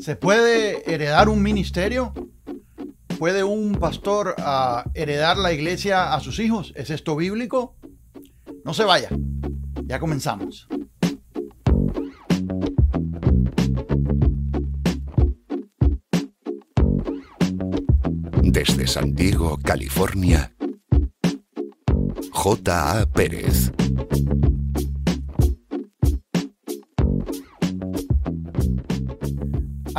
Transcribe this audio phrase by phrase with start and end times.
[0.00, 2.12] ¿Se puede heredar un ministerio?
[3.18, 6.72] ¿Puede un pastor ah, heredar la iglesia a sus hijos?
[6.76, 7.74] ¿Es esto bíblico?
[8.64, 9.08] No se vaya.
[9.84, 10.68] Ya comenzamos.
[18.42, 20.52] Desde San Diego, California,
[22.30, 23.00] J.
[23.00, 23.06] A.
[23.06, 23.72] Pérez.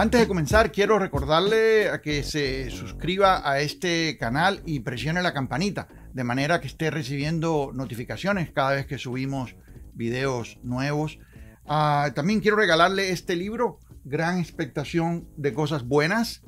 [0.01, 5.33] Antes de comenzar, quiero recordarle a que se suscriba a este canal y presione la
[5.33, 9.57] campanita, de manera que esté recibiendo notificaciones cada vez que subimos
[9.93, 11.19] videos nuevos.
[11.65, 16.43] Ah, también quiero regalarle este libro, Gran Expectación de Cosas Buenas,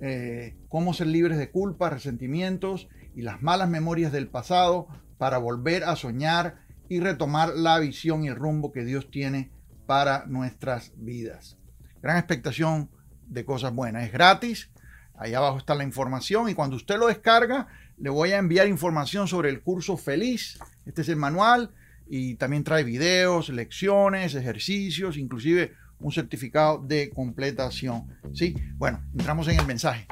[0.00, 4.86] eh, cómo ser libres de culpa, resentimientos y las malas memorias del pasado
[5.18, 9.52] para volver a soñar y retomar la visión y el rumbo que Dios tiene
[9.84, 11.58] para nuestras vidas.
[12.04, 12.90] Gran expectación
[13.28, 14.04] de cosas buenas.
[14.04, 14.68] Es gratis.
[15.16, 19.26] Ahí abajo está la información y cuando usted lo descarga, le voy a enviar información
[19.26, 20.58] sobre el curso Feliz.
[20.84, 21.70] Este es el manual
[22.06, 28.06] y también trae videos, lecciones, ejercicios, inclusive un certificado de completación.
[28.34, 30.06] Sí, bueno, entramos en el mensaje.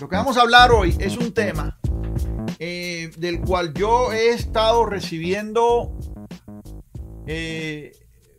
[0.00, 1.80] Lo que vamos a hablar hoy es un tema
[2.60, 5.98] eh, del cual yo he estado recibiendo
[7.26, 7.90] eh,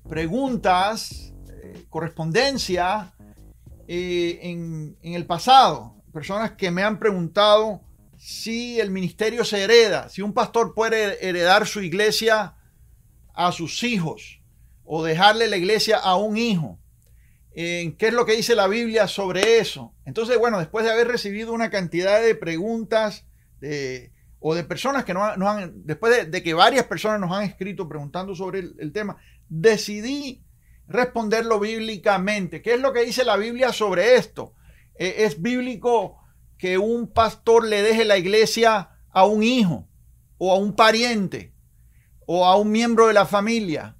[0.07, 1.32] preguntas,
[1.73, 3.13] eh, correspondencia
[3.87, 7.81] eh, en, el pasado, personas que me han preguntado
[8.17, 12.55] si el ministerio se hereda, si un pastor puede heredar su iglesia
[13.33, 14.41] a sus hijos
[14.85, 16.79] o dejarle la iglesia a un hijo.
[17.53, 19.93] ¿Qué es lo que dice la Biblia sobre eso?
[20.05, 23.25] Entonces, bueno, después de haber recibido una cantidad de preguntas
[24.39, 28.33] o de personas que nos, han, después de, que varias personas nos han escrito preguntando
[28.33, 29.17] sobre el tema,
[29.49, 30.42] decidí
[30.87, 32.61] responderlo bíblicamente.
[32.61, 34.53] ¿Qué es lo que dice la Biblia sobre esto?
[34.95, 36.19] Eh, ¿Es bíblico
[36.57, 39.87] que un pastor le deje la iglesia a un hijo
[40.37, 41.53] o a un pariente
[42.25, 43.97] o a un miembro de la familia?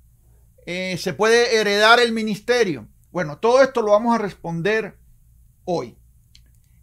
[0.66, 2.88] Eh, ¿Se puede heredar el ministerio?
[3.12, 4.98] Bueno, todo esto lo vamos a responder
[5.66, 5.98] hoy.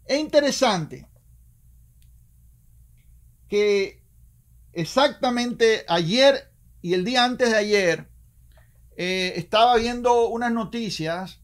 [0.05, 1.09] Es interesante
[3.47, 4.03] que
[4.71, 8.10] exactamente ayer y el día antes de ayer
[9.03, 11.41] eh, estaba viendo unas noticias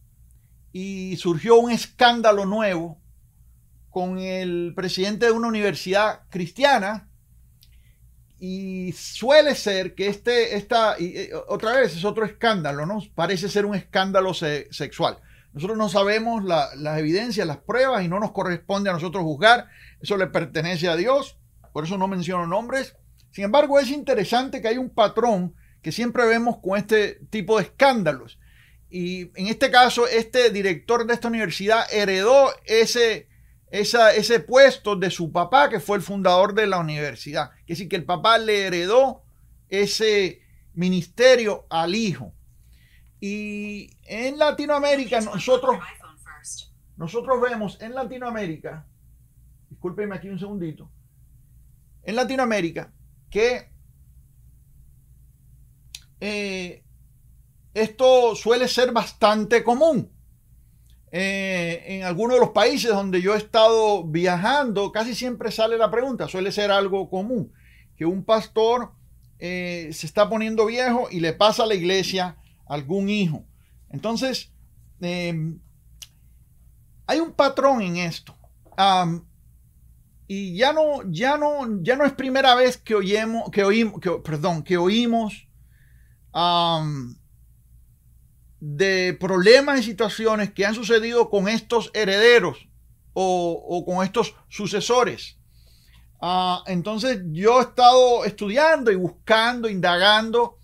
[0.74, 3.02] y surgió un escándalo nuevo
[3.90, 7.10] con el presidente de una universidad cristiana
[8.38, 13.02] y suele ser que este, esta, eh, otra vez es otro escándalo, ¿no?
[13.16, 15.18] Parece ser un escándalo sexual.
[15.52, 19.66] Nosotros no sabemos las evidencias, las pruebas y no nos corresponde a nosotros juzgar.
[20.00, 21.40] Eso le pertenece a Dios,
[21.74, 22.96] por eso no menciono nombres.
[23.32, 25.56] Sin embargo, es interesante que hay un patrón
[25.88, 28.38] que siempre vemos con este tipo de escándalos.
[28.90, 33.30] Y en este caso, este director de esta universidad heredó ese,
[33.72, 37.52] ese puesto de su papá, que fue el fundador de la universidad.
[37.62, 39.24] Es decir, que el papá le heredó
[39.70, 40.42] ese
[40.74, 42.34] ministerio al hijo.
[43.22, 45.80] Y en Latinoamérica nosotros,
[46.98, 48.86] nosotros vemos en Latinoamérica,
[49.70, 50.92] discúlpenme aquí un segundito,
[52.04, 52.92] en Latinoamérica
[53.30, 53.77] que
[56.20, 56.84] eh,
[57.74, 60.12] esto suele ser bastante común.
[61.12, 65.90] Eh, en algunos de los países donde yo he estado viajando, casi siempre sale la
[65.90, 67.54] pregunta, suele ser algo común,
[67.96, 68.92] que un pastor
[69.40, 73.46] eh, se está poniendo viejo y le pasa a la iglesia algún hijo.
[73.90, 74.52] Entonces,
[75.00, 75.60] em,
[77.06, 78.36] hay un patrón en esto.
[80.28, 84.12] y ya no, ya no, ya no es primera vez que oímos, que oímos, que,
[84.24, 85.47] perdón, que oímos
[88.60, 92.68] de problemas y situaciones que han sucedido con estos herederos
[93.14, 95.38] o, con estos sucesores.
[96.22, 100.58] Ah, entonces yo he estado estudiando y buscando, indagando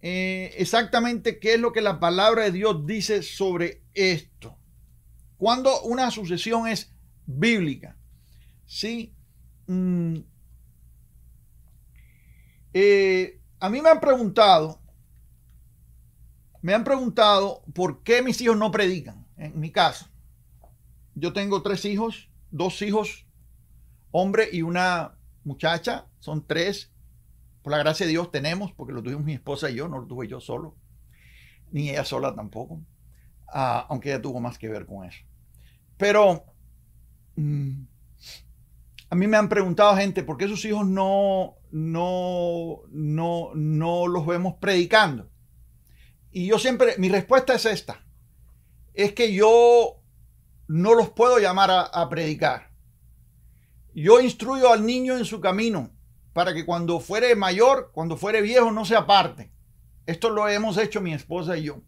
[0.00, 4.56] eh, exactamente qué es lo que la palabra de Dios dice sobre esto.
[5.36, 6.92] Cuando una sucesión es
[7.26, 7.96] bíblica.
[8.66, 9.14] Sí.
[9.66, 10.18] Mm,
[12.72, 14.80] eh, a mí me han preguntado
[16.66, 19.24] me han preguntado por qué mis hijos no predican.
[19.36, 20.08] En mi caso,
[21.14, 23.24] yo tengo tres hijos, dos hijos,
[24.10, 26.90] hombre y una muchacha, son tres.
[27.62, 30.08] Por la gracia de Dios tenemos, porque lo tuvimos mi esposa y yo, no lo
[30.08, 30.74] tuve yo solo,
[31.70, 32.80] ni ella sola tampoco,
[33.46, 35.22] ah, aunque ella tuvo más que ver con eso.
[35.96, 36.46] Pero
[37.36, 37.82] mm,
[39.10, 44.26] a mí me han preguntado gente por qué sus hijos no, no, no, no los
[44.26, 45.30] vemos predicando.
[46.36, 48.04] Y yo siempre, mi respuesta es esta.
[48.92, 50.02] es que yo
[50.68, 52.72] no los puedo llamar a, predicar.
[53.94, 55.96] Yo instruyo al niño en su camino
[56.34, 59.50] para que cuando fuere mayor, cuando fuere viejo, no se aparte.
[60.04, 61.80] Esto lo hemos hecho mi esposa y yo.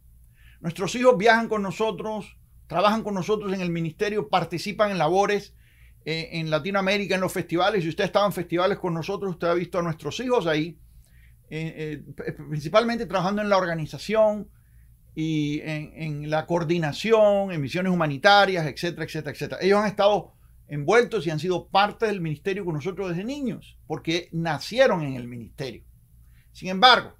[0.60, 5.52] Nuestros hijos viajan con nosotros, trabajan con nosotros en el ministerio, participan en labores
[6.06, 7.82] eh, en Latinoamérica, en los festivales.
[7.82, 10.78] Si usted estaba en festivales con nosotros, usted ha visto a nuestros hijos ahí,
[11.50, 14.48] eh, eh, principalmente trabajando en la organización
[15.14, 19.60] y en, en, la coordinación, en misiones humanitarias, etcétera, etcétera, etcétera.
[19.62, 20.34] Ellos han estado
[20.68, 25.26] envueltos y han sido parte del ministerio con nosotros desde niños, porque nacieron en el
[25.26, 25.84] ministerio.
[26.52, 27.14] Sin embargo,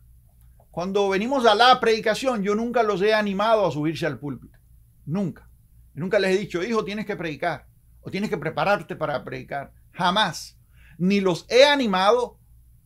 [0.71, 4.59] cuando venimos a la predicación, yo nunca los he animado a subirse al púlpito.
[5.07, 5.49] Nunca.
[5.95, 7.67] Nunca les he dicho, hijo, tienes que predicar
[8.01, 9.73] o tienes que prepararte para predicar.
[9.93, 10.59] Jamás.
[10.99, 12.38] Ni los he animado,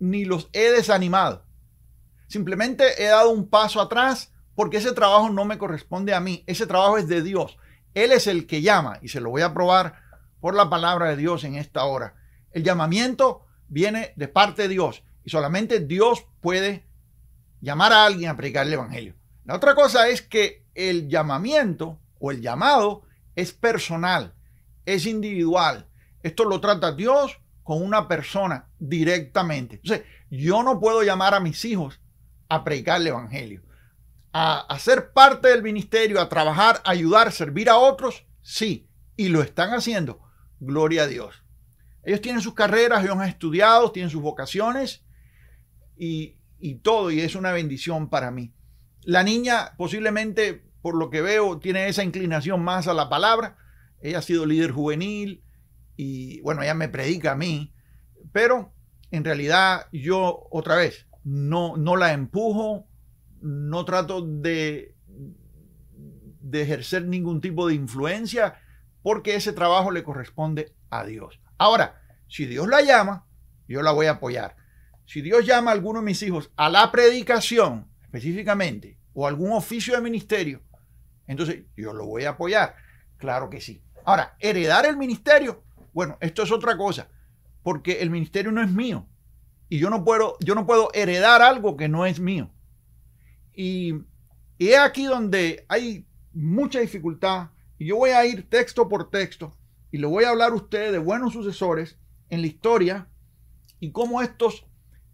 [0.02, 1.44] ni los he desanimado.
[2.26, 6.42] Simplemente he dado un paso atrás porque ese trabajo no me corresponde a mí.
[6.48, 7.56] Ese trabajo es de Dios.
[7.94, 9.94] Él es el que llama y se lo voy a probar
[10.40, 12.16] por la palabra de Dios en esta hora.
[12.50, 16.84] El llamamiento viene de parte de Dios y solamente Dios puede
[17.60, 19.14] llamar a alguien a predicar el Evangelio.
[19.44, 23.02] La otra cosa es que el llamamiento o el llamado
[23.36, 24.34] es personal,
[24.84, 25.86] es individual.
[26.24, 29.76] Esto lo trata Dios con una persona directamente.
[29.76, 32.00] Entonces, yo no puedo llamar a mis hijos
[32.48, 33.62] a predicar el Evangelio.
[34.32, 39.28] A, a ser parte del ministerio, a trabajar, a ayudar, servir a otros, sí, y
[39.28, 40.20] lo están haciendo
[40.58, 41.44] Gloria a Dios.
[42.04, 45.04] Ellos tienen sus carreras, ellos han estudiado, tienen sus vocaciones
[45.96, 48.54] y, y todo, y es una bendición para mí.
[49.02, 53.56] La niña posiblemente, por lo que veo, tiene esa inclinación más a la palabra.
[54.00, 55.44] Ella ha sido líder juvenil
[55.96, 57.74] y bueno, ella me predica a mí,
[58.32, 58.72] pero
[59.10, 62.86] en realidad yo otra vez no, no la empujo,
[63.40, 64.94] no trato de,
[66.40, 68.58] de ejercer ningún tipo de influencia
[69.02, 71.40] porque ese trabajo le corresponde a Dios.
[71.58, 73.26] Ahora, si Dios la llama,
[73.68, 74.56] yo la voy a apoyar.
[75.04, 79.94] Si Dios llama a alguno de mis hijos a la predicación específicamente o algún oficio
[79.94, 80.62] de ministerio,
[81.26, 82.76] entonces yo lo voy a apoyar.
[83.18, 83.82] Claro que sí.
[84.04, 85.62] Ahora, heredar el ministerio,
[85.92, 87.08] bueno, esto es otra cosa,
[87.62, 89.06] porque el ministerio no es mío
[89.72, 92.50] y yo no puedo, yo no puedo heredar algo que no es mío.
[93.54, 93.94] Y,
[94.58, 99.56] es aquí donde hay mucha dificultad y yo voy a ir texto por texto
[99.90, 101.98] y le voy a hablar a ustedes de buenos sucesores
[102.28, 103.08] en la historia
[103.80, 104.66] y cómo estos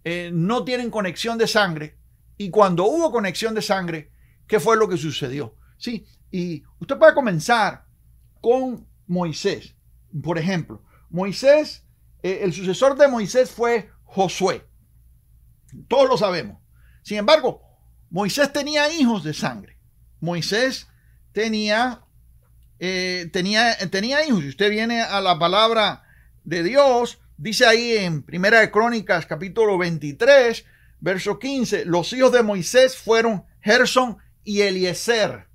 [0.02, 1.96] eh, no tienen conexión de sangre.
[2.36, 4.10] Y cuando hubo conexión de sangre,
[4.48, 5.54] ¿qué fue lo que sucedió?
[5.76, 7.86] Sí, y usted puede comenzar
[8.40, 9.76] con Moisés.
[10.22, 11.84] Por ejemplo, Moisés,
[12.22, 14.66] eh, el sucesor de Moisés fue Josué.
[15.88, 16.58] Todos lo sabemos.
[17.02, 17.62] Sin embargo,
[18.10, 19.78] Moisés tenía hijos de sangre.
[20.20, 20.88] Moisés
[21.32, 22.04] tenía
[22.80, 24.42] eh, tenía, tenía hijos.
[24.42, 26.04] Si usted viene a la palabra
[26.44, 30.64] de Dios, dice ahí en Primera de Crónicas, capítulo 23,
[31.00, 35.47] verso 15, los hijos de Moisés fueron Gerson y Eliezer.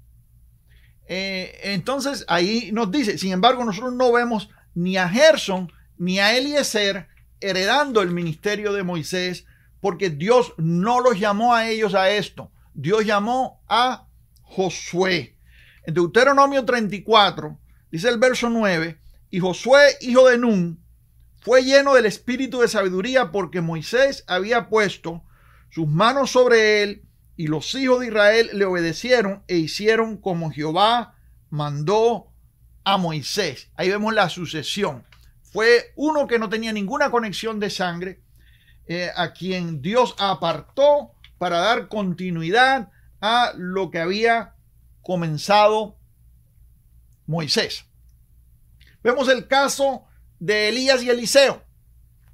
[1.16, 6.36] Eh, entonces ahí nos dice, sin embargo, nosotros no vemos ni a Gerson ni a
[6.36, 7.08] Eliezer
[7.40, 9.46] heredando el ministerio de Moisés,
[9.80, 12.52] porque Dios no los llamó a ellos a esto.
[12.74, 14.08] Dios llamó a
[14.42, 15.38] Josué.
[15.86, 17.60] En Deuteronomio 34,
[17.92, 18.98] dice el verso 9,
[19.30, 20.84] y Josué, hijo de Nun,
[21.42, 25.22] fue lleno del espíritu de sabiduría porque Moisés había puesto
[25.70, 27.04] sus manos sobre él
[27.36, 31.16] y los hijos de Israel le obedecieron e hicieron como Jehová
[31.50, 32.32] mandó
[32.84, 33.70] a Moisés.
[33.76, 35.06] Ahí vemos la sucesión.
[35.42, 38.22] Fue uno que no tenía ninguna conexión de sangre,
[38.88, 42.90] eh, a quien Dios apartó para dar continuidad
[43.22, 44.56] a lo que había
[45.02, 45.98] comenzado
[47.26, 47.86] Moisés.
[49.04, 50.06] Vemos el caso
[50.40, 51.64] de Elías y Eliseo,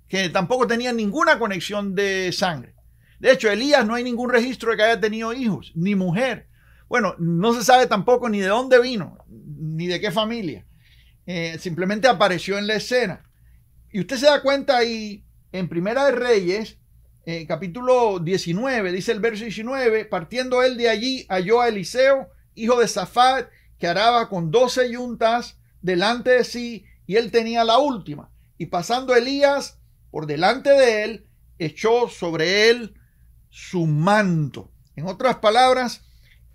[0.08, 2.74] que tampoco tenían ninguna conexión de sangre.
[3.20, 6.48] De hecho, Elías no hay ningún registro de que haya tenido hijos, ni mujer.
[6.88, 10.66] Bueno, no se sabe tampoco ni de dónde vino, ni de qué familia.
[11.26, 13.30] Eh, simplemente apareció en la escena.
[13.92, 16.78] Y usted se da cuenta ahí, en Primera de Reyes,
[17.26, 22.80] eh, capítulo 19, dice el verso 19, partiendo él de allí, halló a Eliseo hijo
[22.80, 28.32] de Zafat, que araba con doce yuntas delante de sí, y él tenía la última.
[28.58, 29.80] Y pasando Elías
[30.12, 32.99] por delante de él, echó sobre él
[33.50, 34.72] su manto.
[34.96, 36.02] En otras palabras,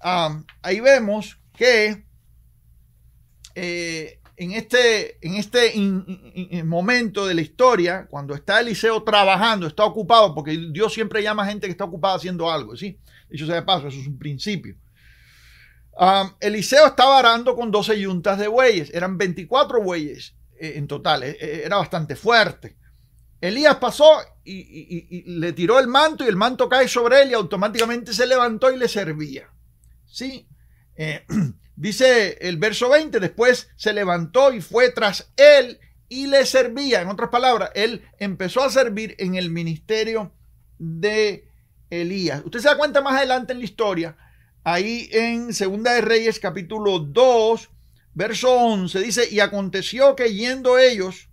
[0.01, 2.05] ahí vemos que
[3.55, 5.73] eh, en este, en este
[6.65, 11.47] momento de la historia, cuando está Eliseo trabajando, está ocupado, porque Dios siempre llama a
[11.47, 12.99] gente que está ocupada haciendo algo, ¿sí?
[13.31, 14.77] Dicho sea de paso, eso es un principio.
[16.41, 21.63] Eliseo estaba arando con 12 yuntas de bueyes, eran 24 bueyes eh, en total, eh,
[21.65, 22.77] era bastante fuerte.
[23.41, 28.13] Elías pasó y, le tiró el manto y el manto cae sobre él y automáticamente
[28.13, 29.49] se levantó y le servía.
[30.07, 30.47] Sí,
[31.77, 37.03] dice el verso 20, después se levantó y fue tras él y le servía.
[37.03, 40.33] En otras palabras, él empezó a servir en el ministerio
[40.79, 41.49] de
[41.91, 42.43] Elías.
[42.45, 44.17] Usted se da cuenta más adelante en la historia
[44.65, 47.71] ahí en Segunda de Reyes capítulo 2,
[48.15, 51.29] verso 11, dice, y aconteció que yendo ellos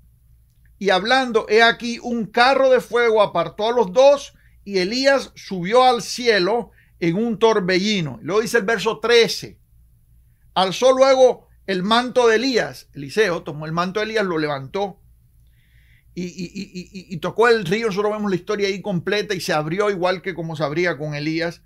[0.82, 4.34] y hablando, he aquí un carro de fuego apartó a los dos
[4.66, 8.18] y Elías subió al cielo en un torbellino.
[8.24, 9.60] Luego dice el verso 13,
[10.56, 15.00] alzó luego el manto de Elías, Eliseo tomó el manto de Elías, lo levantó
[16.16, 20.34] y, tocó el río, nosotros vemos la historia ahí completa y se abrió igual que
[20.34, 21.62] como se abría con Elías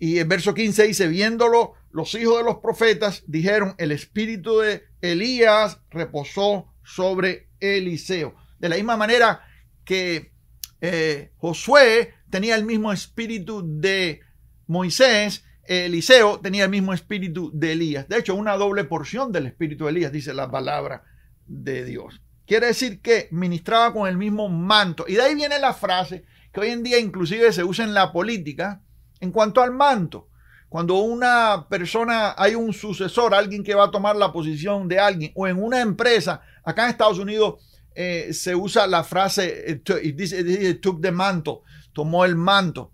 [0.00, 4.82] y el verso 15 dice, viéndolo, los hijos de los profetas dijeron, el espíritu de
[5.02, 8.34] Elías reposó sobre Eliseo.
[8.58, 9.40] De la misma manera
[9.84, 10.32] que
[10.80, 14.20] eh, Josué tenía el mismo espíritu de
[14.66, 18.08] Moisés, Eliseo tenía el mismo espíritu de Elías.
[18.08, 21.04] De hecho, una doble porción del espíritu de Elías, dice la palabra
[21.46, 22.20] de Dios.
[22.46, 25.04] Quiere decir que ministraba con el mismo manto.
[25.08, 28.12] Y de ahí viene la frase que hoy en día inclusive se usa en la
[28.12, 28.80] política,
[29.20, 30.28] en cuanto al manto,
[30.68, 35.32] cuando una persona, hay un sucesor, alguien que va a tomar la posición de alguien,
[35.34, 37.54] o en una empresa, acá en Estados Unidos
[37.98, 41.62] eh, se usa la frase, eh, dice, took the manto,
[41.94, 42.92] tomó el manto,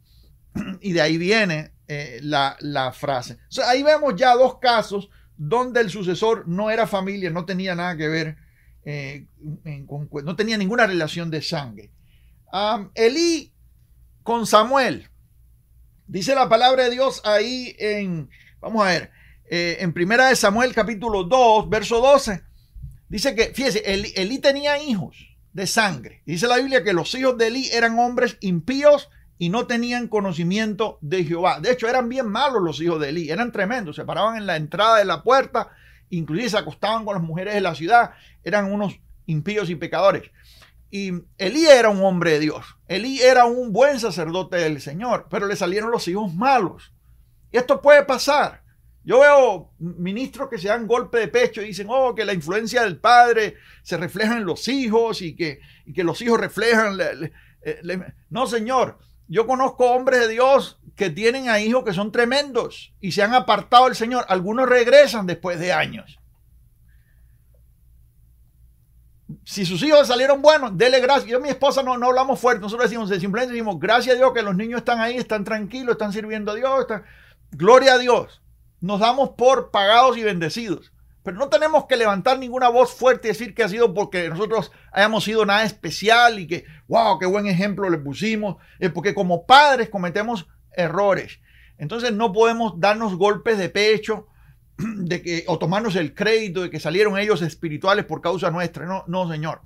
[0.81, 3.39] y de ahí viene eh, la, frase.
[3.67, 8.07] ahí vemos ya dos casos donde el sucesor no era familia, no tenía nada que
[8.07, 8.37] ver,
[10.25, 11.91] no tenía ninguna relación de sangre.
[12.95, 13.53] Elí
[14.23, 15.09] con Samuel.
[16.07, 18.31] Dice la palabra de Dios ahí en,
[18.61, 19.11] vamos a ver,
[19.51, 22.52] en primera de Samuel capítulo 2, verso 12.
[23.13, 26.23] Dice que, fíjese, Elí, tenía hijos de sangre.
[26.25, 30.97] Dice la Biblia que los hijos de Elí eran hombres impíos y no tenían conocimiento
[31.03, 31.61] de Jehová.
[31.61, 34.57] De hecho, eran bien malos los hijos de Elí, eran tremendos, se paraban en la
[34.57, 35.69] entrada de la puerta,
[36.09, 38.13] inclusive se acostaban con las mujeres de la ciudad,
[38.45, 40.31] eran unos impíos y pecadores.
[40.91, 42.65] Y Elí era un hombre de Dios.
[42.89, 46.95] Elí era un buen sacerdote del Señor, pero le salieron los hijos malos.
[47.51, 48.62] Y esto puede pasar.
[49.05, 52.83] Yo veo ministros que se dan golpe de pecho y dicen, oh, que la influencia
[52.83, 55.61] del padre se refleja en los hijos y que,
[55.95, 56.99] que los hijos reflejan...
[58.31, 58.99] No, señor.
[59.29, 63.35] Yo conozco hombres de Dios que tienen a hijos que son tremendos y se han
[63.35, 64.27] apartado del Señor.
[64.29, 66.19] Algunos regresan después de años.
[69.45, 71.31] si sus hijos salieron buenos, dele gracias.
[71.31, 74.33] Yo y mi esposa no, no hablamos fuerte, nosotros decimos, simplemente decimos, gracias a Dios
[74.33, 76.87] que los niños están ahí, están tranquilos, están sirviendo a Dios,
[77.51, 78.42] gloria a Dios.
[78.83, 80.93] Nos damos por pagados y bendecidos.
[81.23, 84.73] Pero no tenemos que levantar ninguna voz fuerte y decir que ha sido porque nosotros
[84.93, 88.57] hayamos sido nada especial y que, wow, qué buen ejemplo le pusimos.
[88.81, 91.39] Es porque como padres cometemos errores.
[91.79, 94.27] Entonces no podemos darnos golpes de pecho
[94.79, 98.85] de que, o tomarnos el crédito de que salieron ellos espirituales por causa nuestra.
[98.85, 99.63] No, no, Señor.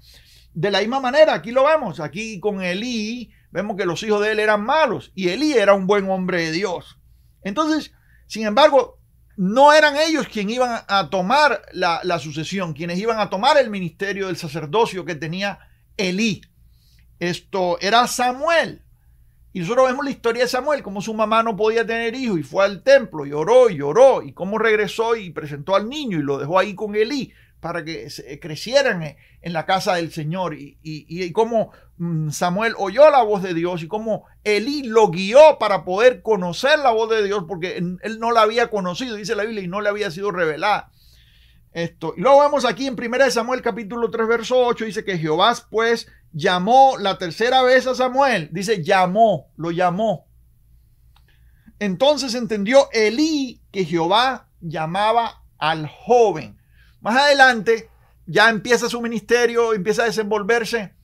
[0.53, 4.33] De la misma manera, aquí lo vemos, aquí con Elí, vemos que los hijos de
[4.33, 6.99] él eran malos y Elí era un buen hombre de Dios.
[7.43, 7.93] Entonces,
[8.27, 8.96] sin embargo,
[9.37, 14.27] no eran ellos quienes iban a tomar la, sucesión, quienes iban a tomar el ministerio
[14.27, 15.59] del sacerdocio que tenía
[15.97, 16.43] Elí.
[17.19, 18.83] Esto era Samuel.
[19.53, 22.43] Y nosotros vemos la historia de Samuel, cómo su mamá no podía tener hijos y
[22.43, 26.23] fue al templo y oró y oró y cómo regresó y presentó al niño y
[26.23, 28.09] lo dejó ahí con Elí para que
[28.41, 33.55] crecieran en la casa del Señor y, y, cómo mm, Samuel oyó la voz de
[33.55, 38.19] Dios y cómo Elí lo guió para poder conocer la voz de Dios porque él
[38.21, 40.91] no la había conocido, dice la Biblia, y no le había sido revelada.
[41.73, 42.15] Esto.
[42.17, 46.09] Y luego vemos aquí en 1 Samuel capítulo 3 verso 8, dice que Jehová pues
[46.33, 48.49] llamó la tercera vez a Samuel.
[48.53, 50.27] Dice, llamó, lo llamó.
[51.79, 56.56] Entonces entendió Elí que Jehová llamaba al joven.
[57.01, 57.91] Más adelante
[58.27, 60.95] ya empieza su ministerio, empieza a desenvolverse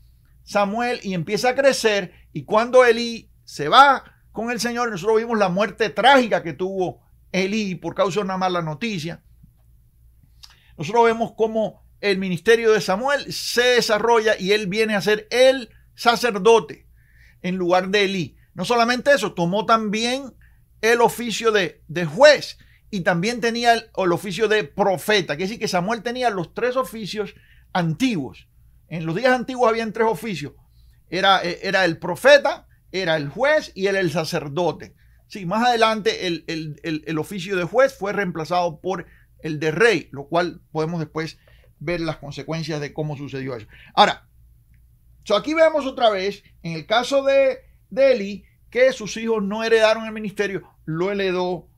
[0.42, 2.12] Samuel y empieza a crecer.
[2.32, 7.02] Y cuando Elí se va con el Señor, nosotros vimos la muerte trágica que tuvo
[7.30, 9.22] Elí por causa de una mala noticia.
[10.76, 15.70] Nosotros vemos cómo el ministerio de Samuel se desarrolla y él viene a ser el
[15.94, 16.86] sacerdote
[17.42, 18.36] en lugar de Elí.
[18.54, 20.34] No solamente eso, tomó también
[20.80, 22.58] el oficio de, juez
[22.92, 25.34] y también tenía el, oficio de profeta.
[25.34, 27.34] Quiere decir que Samuel tenía los tres oficios
[27.72, 28.48] antiguos.
[28.88, 30.52] En los días antiguos habían tres oficios.
[31.08, 34.94] Era, era el profeta, era el juez y era el sacerdote.
[35.26, 39.06] Sí, más adelante el, el, oficio de juez fue reemplazado por
[39.38, 41.38] el de rey, lo cual podemos después
[41.78, 43.66] ver las consecuencias de cómo sucedió eso.
[43.94, 44.28] Ahora,
[45.34, 50.04] aquí vemos otra vez, en el caso de, de Eli, que sus hijos no heredaron
[50.04, 51.71] el ministerio, lo heredó,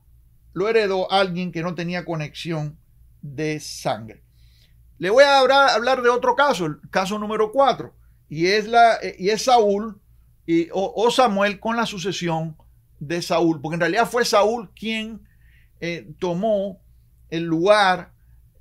[0.55, 2.79] lo heredó alguien que no tenía conexión
[3.21, 4.23] de sangre.
[4.97, 7.93] Le voy a hablar, de otro caso, el caso número 4,
[8.29, 9.99] y es, la, y es Saúl
[10.45, 12.55] y, o, Samuel con la sucesión
[12.99, 15.27] de Saúl, porque en realidad fue Saúl quien
[15.81, 16.81] eh, tomó
[17.29, 18.13] el lugar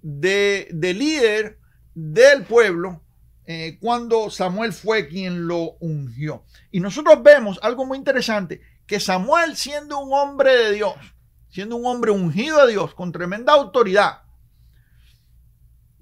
[0.03, 1.61] de, líder
[1.95, 3.03] del pueblo
[3.47, 6.43] eh, cuando Samuel fue quien lo ungió.
[6.73, 10.97] Y nosotros vemos algo muy interesante, que Samuel siendo un hombre de Dios,
[11.55, 14.23] siendo un hombre ungido de Dios, con tremenda autoridad,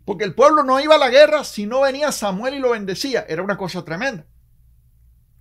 [0.07, 3.27] porque el pueblo no iba a la guerra si no venía Samuel y lo bendecía.
[3.29, 4.25] Era una cosa tremenda.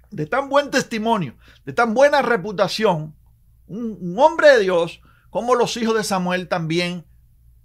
[0.09, 3.15] De tan buen testimonio, de tan buena reputación,
[3.67, 4.99] un, hombre de Dios,
[5.29, 7.05] como los hijos de Samuel también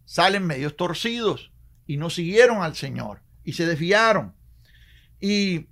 [0.05, 1.53] salen medios torcidos
[1.85, 4.37] y no siguieron al Señor y se desviaron.
[5.19, 5.67] Y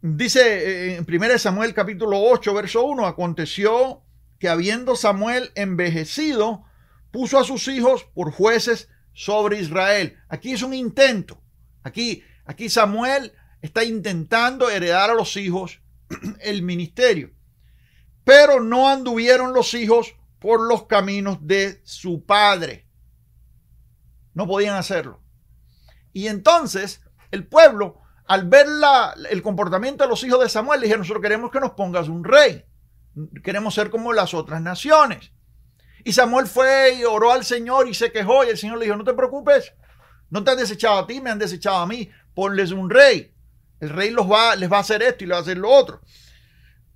[0.00, 4.04] dice eh, en 1 Samuel capítulo 8, verso 1, aconteció
[4.38, 6.64] que habiendo Samuel envejecido,
[7.10, 10.16] puso a sus hijos por jueces sobre Israel.
[10.28, 11.42] Aquí es un intento.
[11.82, 15.80] Aquí, aquí Samuel está intentando heredar a los hijos
[16.40, 17.32] el ministerio.
[18.24, 22.86] Pero no anduvieron los hijos por los caminos de su padre.
[24.34, 25.20] No podían hacerlo.
[26.12, 31.00] Y entonces el pueblo, al ver la, el comportamiento de los hijos de Samuel, dijeron,
[31.00, 32.64] nosotros queremos que nos pongas un rey.
[33.42, 35.32] Queremos ser como las otras naciones.
[36.04, 38.96] Y Samuel fue y oró al Señor y se quejó y el Señor le dijo,
[38.96, 39.74] no te preocupes,
[40.30, 43.34] no te han desechado a ti, me han desechado a mí, ponles un rey.
[43.80, 45.70] El rey los va, les va a hacer esto y les va a hacer lo
[45.70, 46.00] otro.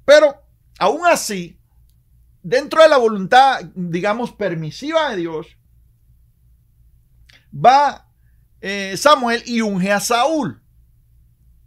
[0.04, 0.42] Pero
[0.78, 1.58] aún así,
[2.42, 5.46] dentro de la voluntad, digamos, permisiva de Dios,
[7.54, 8.08] va
[8.60, 10.62] eh, Samuel y unge a Saúl.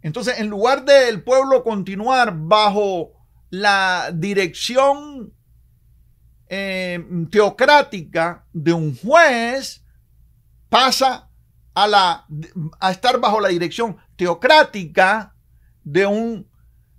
[0.02, 3.15] Entonces, en lugar del pueblo continuar bajo
[3.50, 5.32] la dirección
[6.48, 9.84] eh, teocrática de un juez
[10.68, 11.28] pasa
[11.74, 12.26] a, la,
[12.80, 15.34] a estar bajo la dirección teocrática
[15.84, 16.48] de un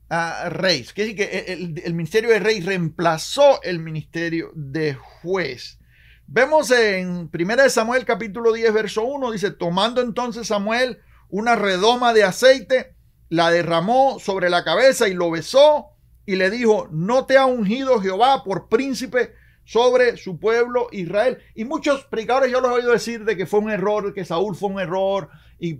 [0.09, 0.85] ah, rey.
[0.95, 5.79] que el, el, ministerio de rey reemplazó el ministerio de juez.
[6.27, 12.23] Vemos en 1 Samuel capítulo 10, verso 1, dice, tomando entonces Samuel una redoma de
[12.23, 12.95] aceite,
[13.29, 15.96] la derramó sobre la cabeza y lo besó
[16.27, 21.37] y le dijo, no te ha ungido Jehová por príncipe sobre su pueblo Israel.
[21.55, 24.53] Y muchos predicadores yo los he oído decir de que fue un error, que Saúl
[24.53, 25.79] fue un error y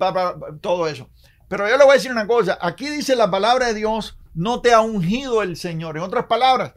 [0.61, 1.09] todo eso.
[1.49, 4.61] Pero yo le voy a decir una cosa, aquí dice la palabra de Dios, no
[4.61, 5.97] te ha ungido el Señor.
[5.97, 6.75] En otras palabras,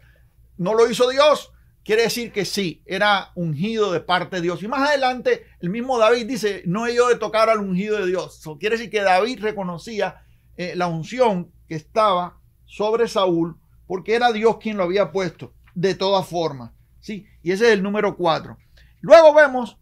[0.56, 1.52] no lo hizo Dios.
[1.84, 4.64] Quiere decir que sí, era ungido de parte de Dios.
[4.64, 8.06] Y más adelante, el mismo David dice, no he ido de tocar al ungido de
[8.08, 8.40] Dios.
[8.40, 10.22] Eso quiere decir que David reconocía
[10.56, 12.39] eh, la unción que estaba
[12.70, 16.70] sobre Saúl porque era Dios quien lo había puesto de todas formas.
[17.00, 17.26] ¿sí?
[17.42, 18.56] Y ese es el número 4.
[19.00, 19.76] Luego vemos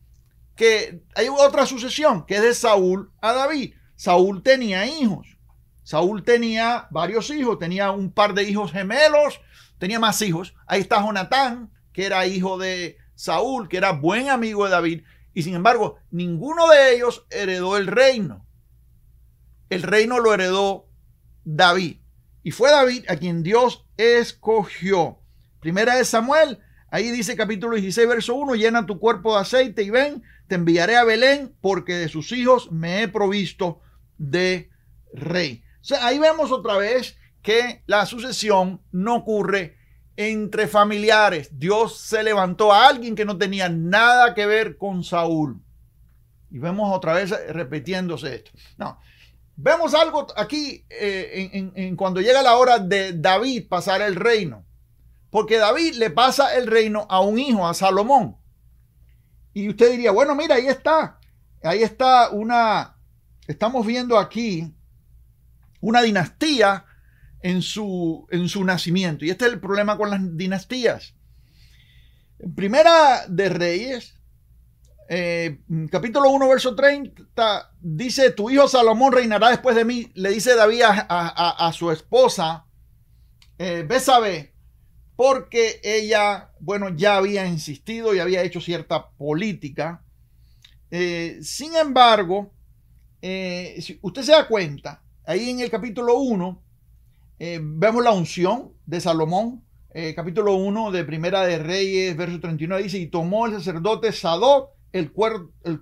[0.56, 3.74] que hay otra sucesión que es de Saúl a David.
[3.94, 5.36] Saúl tenía hijos.
[5.82, 9.40] Saúl tenía varios hijos, tenía un par de hijos gemelos,
[9.78, 10.54] tenía más hijos.
[10.66, 15.02] Ahí está Jonatán, que era hijo de Saúl, que era buen amigo de David,
[15.34, 18.44] y sin embargo, ninguno de ellos heredó el reino.
[19.68, 20.88] El reino lo heredó
[21.44, 21.98] David.
[22.48, 25.18] Y fue David a quien Dios escogió.
[25.60, 29.90] Primera de Samuel, ahí dice capítulo 16, verso 1, llena tu cuerpo de aceite y
[29.90, 33.82] ven, te enviaré a Belén porque de sus hijos me he provisto
[34.16, 34.70] de
[35.12, 35.62] rey.
[35.82, 39.76] O sea, ahí vemos otra vez que la sucesión no ocurre
[40.16, 41.50] entre familiares.
[41.58, 45.60] Dios se levantó a alguien que no tenía nada que ver con Saúl.
[46.50, 48.52] Y vemos otra vez repitiéndose esto.
[48.78, 48.98] No,
[49.60, 54.64] Vemos algo aquí eh, en, cuando llega la hora de David pasar el reino.
[55.30, 58.36] Porque David le pasa el reino a un hijo, a Salomón.
[59.52, 61.18] Y usted diría, bueno, mira, ahí está.
[61.64, 62.98] Ahí está una,
[63.48, 64.72] estamos viendo aquí
[65.80, 66.84] una dinastía
[67.42, 69.24] en su, en su nacimiento.
[69.24, 71.16] Y este es el problema con las dinastías.
[72.54, 74.17] Primera de Reyes,
[75.10, 80.54] eh, capítulo 1, verso 30, dice, tu hijo Salomón reinará después de mí, le dice
[80.54, 82.66] David a, su esposa,
[83.58, 83.88] eh,
[85.16, 90.04] porque ella, bueno, ya había insistido y había hecho cierta política.
[90.90, 92.52] Eh, sin embargo,
[93.22, 96.62] eh, si usted se da cuenta, ahí en el capítulo 1,
[97.38, 99.64] vemos la unción de Salomón,
[100.14, 105.12] capítulo 1 de Primera de Reyes, verso 39, dice, y tomó el sacerdote Sadoc el,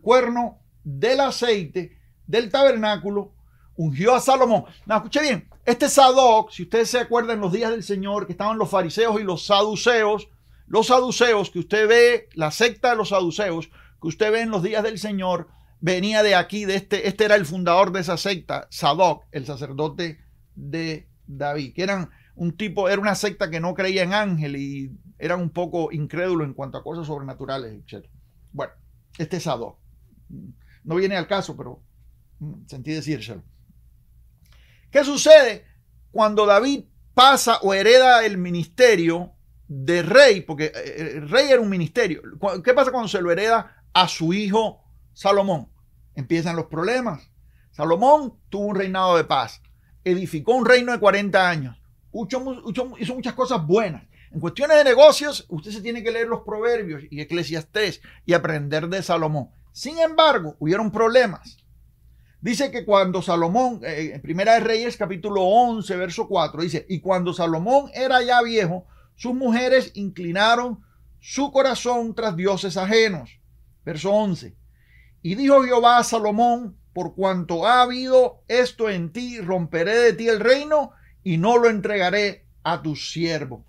[0.01, 3.33] cuerno del aceite del tabernáculo,
[3.77, 4.64] ungió a Salomón.
[4.87, 8.59] No, escuche bien, este Sadoc, si ustedes se acuerdan los días del Señor, que estaban
[8.59, 10.29] los fariseos y los saduceos,
[10.66, 14.62] los saduceos que usted ve, la secta de los saduceos, que usted ve en los
[14.62, 15.49] días del Señor,
[15.81, 20.19] venía de aquí, de este, este era el fundador de esa secta, Sadoc, el sacerdote
[20.55, 24.90] de David, que eran un tipo, era una secta que no creía en ángel y
[25.19, 28.07] eran un poco incrédulos en cuanto a cosas sobrenaturales, etc.
[28.53, 28.73] Bueno,
[29.19, 29.79] este es Sadoc.
[30.85, 31.83] No viene al caso, pero
[32.39, 33.43] mm, sentí decírselo.
[34.91, 35.65] ¿Qué sucede
[36.11, 39.33] cuando David pasa o hereda el ministerio
[39.69, 40.41] de rey?
[40.43, 42.23] Porque eh, el rey era un ministerio.
[42.65, 45.71] ¿Qué pasa cuando se lo hereda a su hijo Salomón?
[46.15, 47.31] Empiezan los problemas.
[47.73, 49.61] Salomón tuvo un reinado de paz,
[50.03, 51.77] edificó un reino de 40 años,
[52.99, 54.05] hizo muchas cosas buenas.
[54.33, 58.89] En cuestiones de negocios, usted se tiene que leer los proverbios y Eclesiastés y aprender
[58.89, 59.51] de Salomón.
[59.73, 61.59] Sin embargo, hubieron problemas.
[62.41, 67.33] Dice que cuando Salomón, eh, Primera de Reyes, capítulo 11, verso 4, dice, y cuando
[67.33, 70.85] Salomón era ya viejo, sus mujeres inclinaron
[71.21, 73.41] su corazón tras dioses ajenos.
[73.85, 74.55] Verso 11.
[75.23, 80.29] Y dijo Jehová a Salomón, por cuanto ha habido esto en ti, romperé de ti
[80.29, 80.93] el reino
[81.25, 83.65] y no lo entregaré a tu siervo.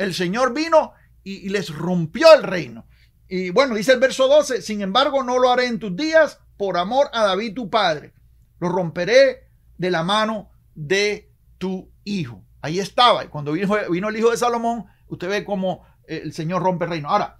[0.00, 2.86] El Señor vino y, les rompió el reino.
[3.28, 6.78] Y bueno, dice el verso 12, sin embargo no lo haré en tus días por
[6.78, 8.14] amor a David tu padre.
[8.60, 12.42] Lo romperé de la mano de tu hijo.
[12.62, 13.26] Ahí estaba.
[13.26, 16.86] Y cuando vino, vino el hijo de Salomón, usted ve cómo eh, el Señor rompe
[16.86, 17.10] el reino.
[17.10, 17.38] Ahora,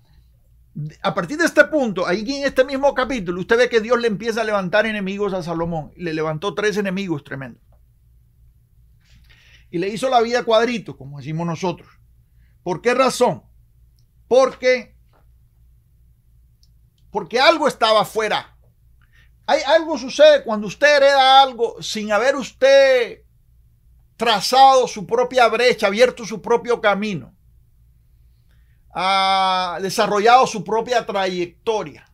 [1.03, 4.09] a partir de este punto, ahí en este mismo capítulo, usted ve que Dios le
[4.09, 5.93] empieza a levantar enemigos a Salomón.
[5.97, 7.63] Le levantó tres enemigos tremendos.
[9.71, 12.00] Y le hizo la vida cuadrito, como decimos nosotros.
[12.63, 13.43] ¿Por qué razón?
[14.29, 14.97] Porque,
[17.11, 18.57] porque algo estaba fuera
[19.51, 23.23] hay algo sucede cuando usted hereda algo sin haber usted
[24.17, 27.35] trazado su propia brecha, abierto su propio camino,
[28.95, 32.09] ha desarrollado su propia trayectoria.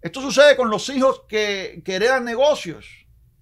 [0.00, 2.86] Esto sucede con los hijos que, que heredan negocios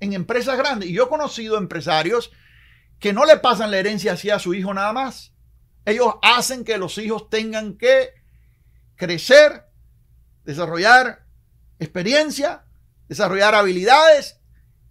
[0.01, 0.89] en empresas grandes.
[0.89, 2.33] Y yo he conocido empresarios
[2.99, 5.33] que no le pasan la herencia así a su hijo nada más.
[5.87, 8.11] Ellos hacen que los hijos tengan que
[8.97, 9.65] crecer,
[10.45, 11.25] desarrollar
[11.79, 12.67] experiencia
[13.09, 14.41] desarrollar habilidades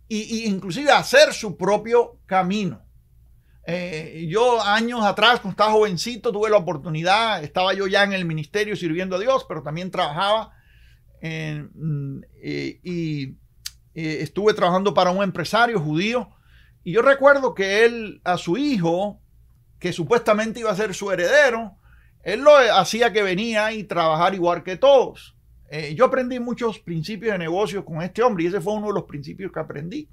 [0.10, 2.82] e inclusive hacer su propio camino.
[3.68, 8.26] Eh, yo años atrás, cuando estaba jovencito, tuve la oportunidad, estaba yo ya en el
[8.26, 10.54] ministerio sirviendo a Dios, pero también trabajaba
[11.22, 13.24] mm, eh, y
[13.96, 16.30] eh, estuve trabajando para un empresario judío.
[16.84, 19.20] Y yo recuerdo que él, a su hijo,
[19.86, 21.78] que supuestamente iba a ser su heredero,
[22.24, 25.38] él lo hacía que venía y trabajar igual que todos.
[25.70, 28.94] Eh, yo aprendí muchos principios de negocios con este hombre y ese fue uno de
[28.94, 30.10] los principios que aprendí.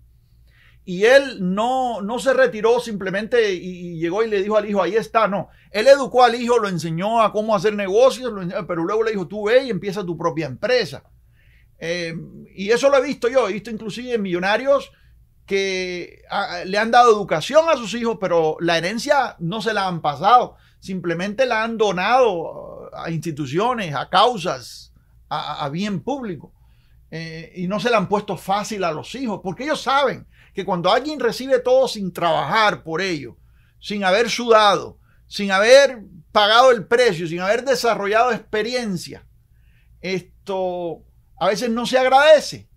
[0.85, 4.95] Y él no, no se retiró simplemente y, llegó y le dijo al hijo, ahí
[4.95, 5.49] está, no.
[5.71, 8.31] Él educó al hijo, lo enseñó a cómo hacer negocios,
[8.69, 11.03] pero luego le dijo, tú ve y empieza tu propia empresa.
[11.79, 12.15] Eh,
[12.55, 14.93] y eso lo he visto yo, he visto inclusive millonarios
[15.53, 19.87] que ah, le han dado educación a sus hijos, pero la herencia no se la
[19.87, 24.95] han pasado, simplemente la han donado a instituciones, a causas,
[25.29, 26.55] a, bien público.
[27.11, 30.65] Eh, y no se le han puesto fácil a los hijos, porque ellos saben que
[30.65, 33.37] cuando alguien recibe todo sin trabajar por ello,
[33.79, 39.27] sin haber sudado, sin haber pagado el precio, sin haber desarrollado experiencia,
[40.01, 41.05] esto
[41.39, 42.71] a veces no se agradece.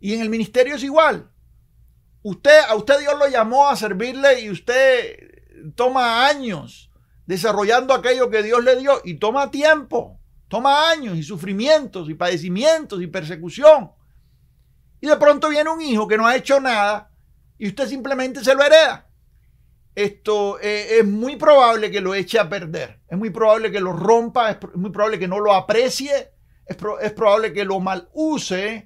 [0.00, 1.32] Y en el ministerio es igual.
[2.28, 5.44] Usted, a usted Dios lo llamó a servirle y usted
[5.76, 6.90] toma años
[7.24, 10.18] desarrollando aquello que Dios le dio y toma tiempo.
[10.48, 13.92] Toma años y sufrimientos y padecimientos y persecución.
[15.00, 17.12] Y de pronto viene un hijo que no ha hecho nada
[17.58, 19.08] y usted simplemente se lo hereda.
[19.94, 23.02] Esto eh, es muy probable que lo eche a perder.
[23.08, 26.32] Es muy probable que lo rompa, es, muy probable que no lo aprecie,
[26.66, 28.84] es, es probable que lo mal use.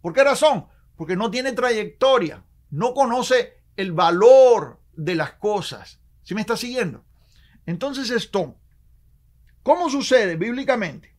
[0.00, 0.66] ¿Por qué razón?
[0.96, 6.00] Porque no tiene trayectoria, no conoce el valor de las cosas.
[6.22, 7.04] ¿Sí me está siguiendo?
[7.66, 8.56] Entonces esto
[9.62, 11.14] ¿Cómo sucede bíblicamente?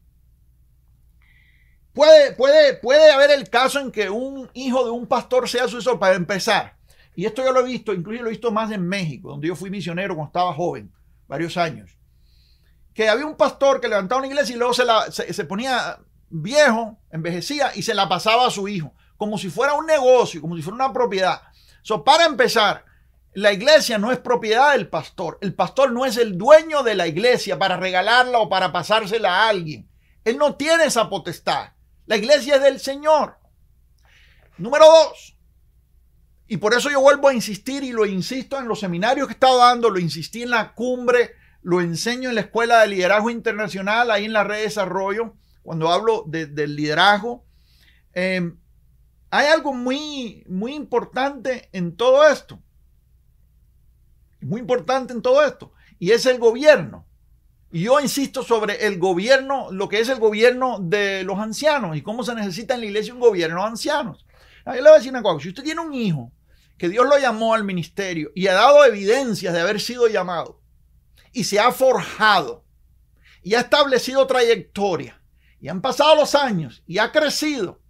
[1.93, 5.99] Puede, puede, puede haber el caso en que un hijo de un pastor sea sucesor
[5.99, 6.77] para empezar.
[7.15, 9.55] Y esto yo lo he visto, incluso lo he visto más en México, donde yo
[9.55, 10.91] fui misionero cuando estaba joven,
[11.27, 11.97] varios años.
[12.93, 17.71] Que había un pastor que levantaba una iglesia y luego se, se, ponía viejo, envejecía
[17.75, 20.84] y se la pasaba a su hijo, como si fuera un negocio, como si fuera
[20.84, 21.43] una propiedad.
[21.84, 22.86] So, para empezar,
[23.34, 25.38] La iglesia no es propiedad del pastor.
[25.41, 29.49] El pastor no es el dueño de la iglesia para regalarla o para pasársela a
[29.49, 29.88] alguien.
[30.25, 31.73] Él no tiene esa potestad.
[32.07, 33.38] La iglesia es del Señor.
[34.57, 35.38] Número dos.
[36.47, 39.36] Y por eso yo vuelvo a insistir y lo insisto en los seminarios que he
[39.36, 44.10] estado dando, lo insistí en la cumbre, lo enseño en la Escuela de Liderazgo Internacional,
[44.10, 47.45] ahí en la red de desarrollo, cuando hablo del liderazgo.
[48.13, 48.57] Em,
[49.31, 52.61] hay algo muy, muy importante en todo esto.
[54.41, 55.73] Muy importante en todo esto.
[55.99, 57.07] Y es el gobierno.
[57.71, 62.01] Y yo insisto sobre el gobierno, lo que es el gobierno de los ancianos y
[62.01, 64.25] cómo se necesita en la iglesia un gobierno de ancianos.
[64.65, 66.33] Yo le voy a decir si usted tiene un hijo
[66.77, 70.59] que Dios lo llamó al ministerio y ha dado evidencias de haber sido llamado
[71.31, 72.65] y se ha forjado
[73.41, 75.21] y ha establecido trayectoria
[75.61, 77.80] y han pasado los años y ha crecido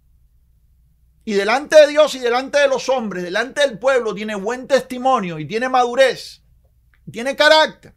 [1.24, 5.38] y delante de Dios y delante de los hombres, delante del pueblo, tiene buen testimonio
[5.38, 6.42] y tiene madurez,
[7.10, 7.94] tiene carácter.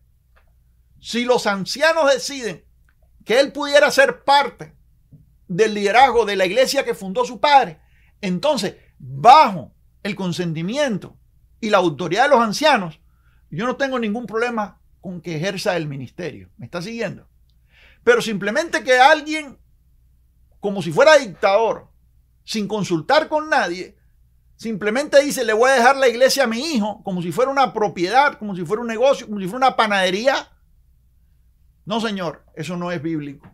[1.00, 2.66] Si los ancianos deciden
[3.24, 4.76] que él pudiera ser parte
[5.48, 7.80] del liderazgo de la iglesia que fundó su padre,
[8.22, 11.18] entonces, bajo el consentimiento
[11.60, 13.00] y la autoridad de los ancianos,
[13.50, 16.50] yo no tengo ningún problema con que ejerza el ministerio.
[16.58, 17.28] ¿Me está siguiendo?
[18.04, 19.58] Pero simplemente que alguien,
[20.60, 21.90] como si fuera dictador,
[22.46, 23.98] sin consultar con nadie,
[24.56, 27.74] simplemente dice, le voy a dejar la iglesia a mi hijo, como si fuera una
[27.74, 30.52] propiedad, como si fuera un negocio, como si fuera una panadería.
[31.84, 33.52] No, señor, eso no es bíblico.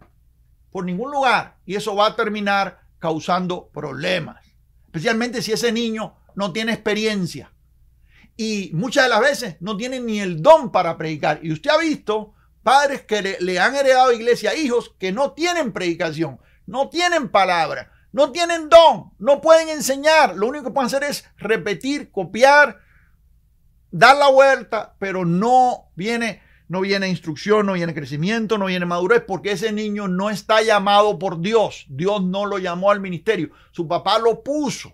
[0.71, 1.57] Por ningún lugar.
[1.65, 4.45] Y eso va a terminar causando problemas.
[4.85, 7.51] Especialmente si ese niño no tiene experiencia.
[8.37, 11.39] Y muchas de las veces no tiene ni el don para predicar.
[11.43, 16.39] Y usted ha visto padres que le, han heredado iglesia, hijos que no tienen predicación,
[16.65, 20.35] no tienen palabra, no tienen don, no pueden enseñar.
[20.35, 22.79] Lo único que pueden hacer es repetir, copiar,
[23.91, 29.23] dar la vuelta, pero no viene, no viene instrucción, no viene crecimiento, no viene madurez,
[29.25, 31.85] porque ese niño no está llamado por Dios.
[31.89, 33.51] Dios no lo llamó al ministerio.
[33.71, 34.93] Su papá lo puso.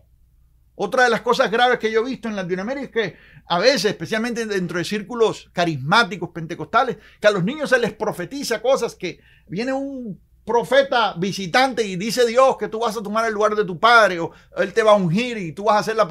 [0.80, 3.86] Otra de las cosas graves que yo he visto en Latinoamérica es que a veces,
[3.86, 9.20] especialmente dentro de círculos carismáticos pentecostales, que a los niños se les profetiza cosas que
[9.48, 13.66] viene un profeta visitante y dice Dios que tú vas a tomar el lugar de
[13.66, 16.08] tu padre o él te va a ungir y tú vas a hacer la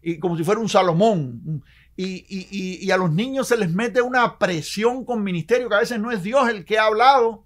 [0.00, 1.62] y como si fuera un Salomón.
[1.96, 6.00] Y, y a los niños se les mete una presión con ministerio que a veces
[6.00, 7.44] no es Dios el que ha hablado.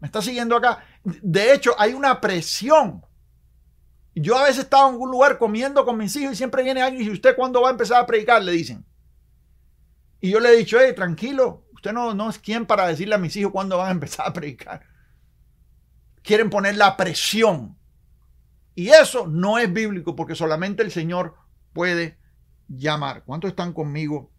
[0.00, 0.84] ¿Me está siguiendo acá?
[1.04, 3.04] De hecho, hay una presión
[4.14, 7.00] yo a veces estaba en algún lugar comiendo con mis hijos y siempre viene alguien
[7.00, 8.42] y dice, ¿usted cuándo va a empezar a predicar?
[8.42, 8.84] Le dicen.
[10.20, 13.18] Y yo le he dicho, hey, tranquilo, usted no, no es quien para decirle a
[13.18, 14.82] mis hijos cuándo van a empezar a predicar.
[16.22, 17.76] Quieren poner la presión.
[18.74, 21.34] Y eso no es bíblico porque solamente el Señor
[21.72, 22.18] puede
[22.68, 23.24] llamar.
[23.24, 24.30] ¿Cuántos están conmigo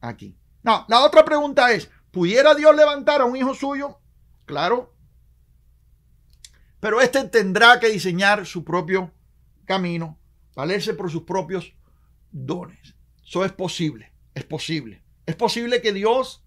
[0.00, 0.36] aquí?
[0.62, 4.00] No, la otra pregunta es, ¿pudiera Dios levantar a un hijo suyo?
[4.46, 4.94] Claro,
[6.80, 9.12] pero este tendrá que diseñar su propio
[9.64, 10.18] camino,
[10.54, 11.74] valerse por sus propios
[12.30, 12.94] dones.
[13.24, 15.02] Eso es posible, es posible.
[15.26, 16.44] Es posible que Dios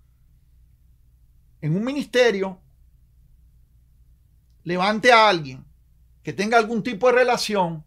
[1.60, 2.60] en un ministerio
[4.63, 5.65] levante a alguien
[6.24, 7.84] que tenga algún tipo de relación,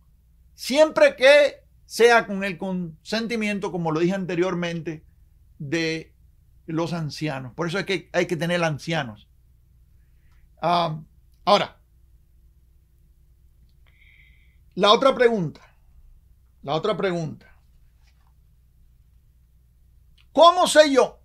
[0.54, 5.04] siempre que sea con el consentimiento, como lo dije anteriormente,
[5.58, 6.12] de
[6.66, 7.52] los ancianos.
[7.54, 9.28] Por eso es que hay que tener ancianos.
[10.60, 10.98] Ah,
[11.44, 11.78] ahora,
[14.74, 15.60] la otra pregunta.
[16.62, 17.46] La otra pregunta.
[20.32, 21.20] ¿Cómo sé yo?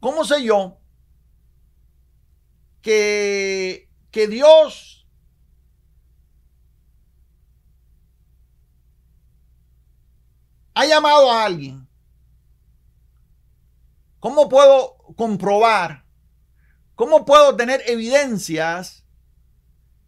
[0.00, 0.78] ¿Cómo sé yo
[2.82, 5.06] que, que Dios
[10.74, 11.88] ha llamado a alguien?
[14.20, 16.04] ¿Cómo puedo comprobar?
[16.94, 19.04] ¿Cómo puedo tener evidencias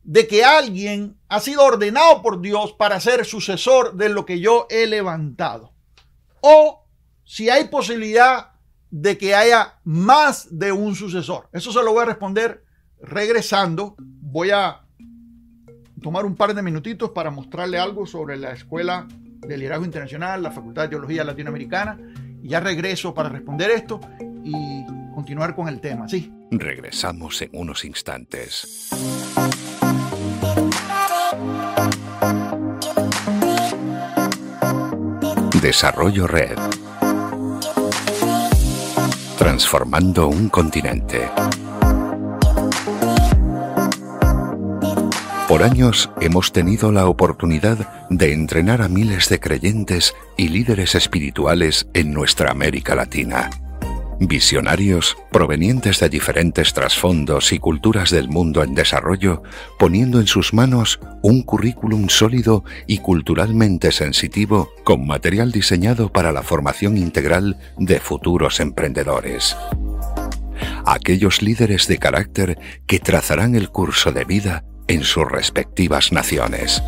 [0.02, 4.66] de que alguien ha sido ordenado por Dios para ser sucesor de lo que yo
[4.70, 5.72] he levantado.
[6.40, 6.85] O
[7.24, 8.49] si hay posibilidad
[8.90, 11.48] de que haya más de un sucesor.
[11.53, 12.64] Eso se lo voy a responder
[13.00, 13.94] regresando.
[13.98, 14.83] Voy a
[16.03, 20.50] tomar un par de minutitos para mostrarle algo sobre la Escuela de Liderazgo Internacional, la
[20.50, 21.98] Facultad de Teología Latinoamericana.
[22.42, 24.00] Y ya regreso para responder esto
[24.44, 26.09] y continuar con el tema.
[26.09, 26.33] Sí.
[26.50, 28.90] Regresamos en unos instantes.
[35.61, 36.59] Desarrollo Red.
[39.40, 41.31] Transformando un continente.
[45.48, 51.88] Por años hemos tenido la oportunidad de entrenar a miles de creyentes y líderes espirituales
[51.94, 53.48] en nuestra América Latina.
[54.22, 59.42] Visionarios provenientes de diferentes trasfondos y culturas del mundo en desarrollo,
[59.78, 66.42] poniendo en sus manos un currículum sólido y culturalmente sensitivo con material diseñado para la
[66.42, 69.56] formación integral de futuros emprendedores.
[70.85, 76.83] Aquellos líderes de carácter que trazarán el curso de vida en sus respectivas naciones.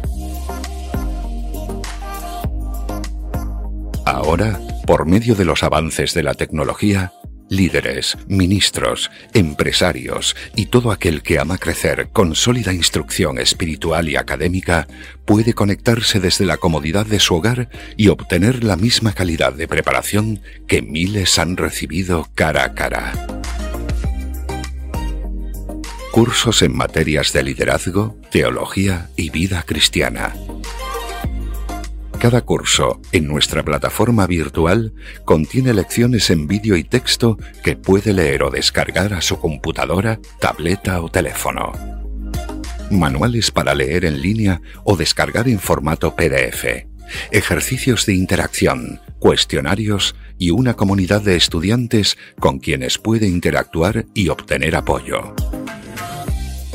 [4.05, 7.13] Ahora, por medio de los avances de la tecnología,
[7.53, 14.89] líderes, ministros, empresarios y todo aquel que ama crecer con sólida instrucción espiritual y académica
[15.27, 20.41] puede conectarse desde la comodidad de su hogar y obtener la misma calidad de preparación
[20.67, 23.13] que miles han recibido cara a cara.
[26.11, 30.35] Cursos en materias de liderazgo, teología y vida cristiana.
[32.23, 38.45] Cada curso en nuestra plataforma virtual contiene lecciones en vídeo y texto que puede leer
[38.45, 41.73] o descargar a su computadora, tableta o teléfono.
[42.93, 46.87] Manuales para leer en línea o descargar en formato PDF.
[47.33, 54.77] Ejercicios de interacción, cuestionarios y una comunidad de estudiantes con quienes puede interactuar y obtener
[54.77, 55.35] apoyo.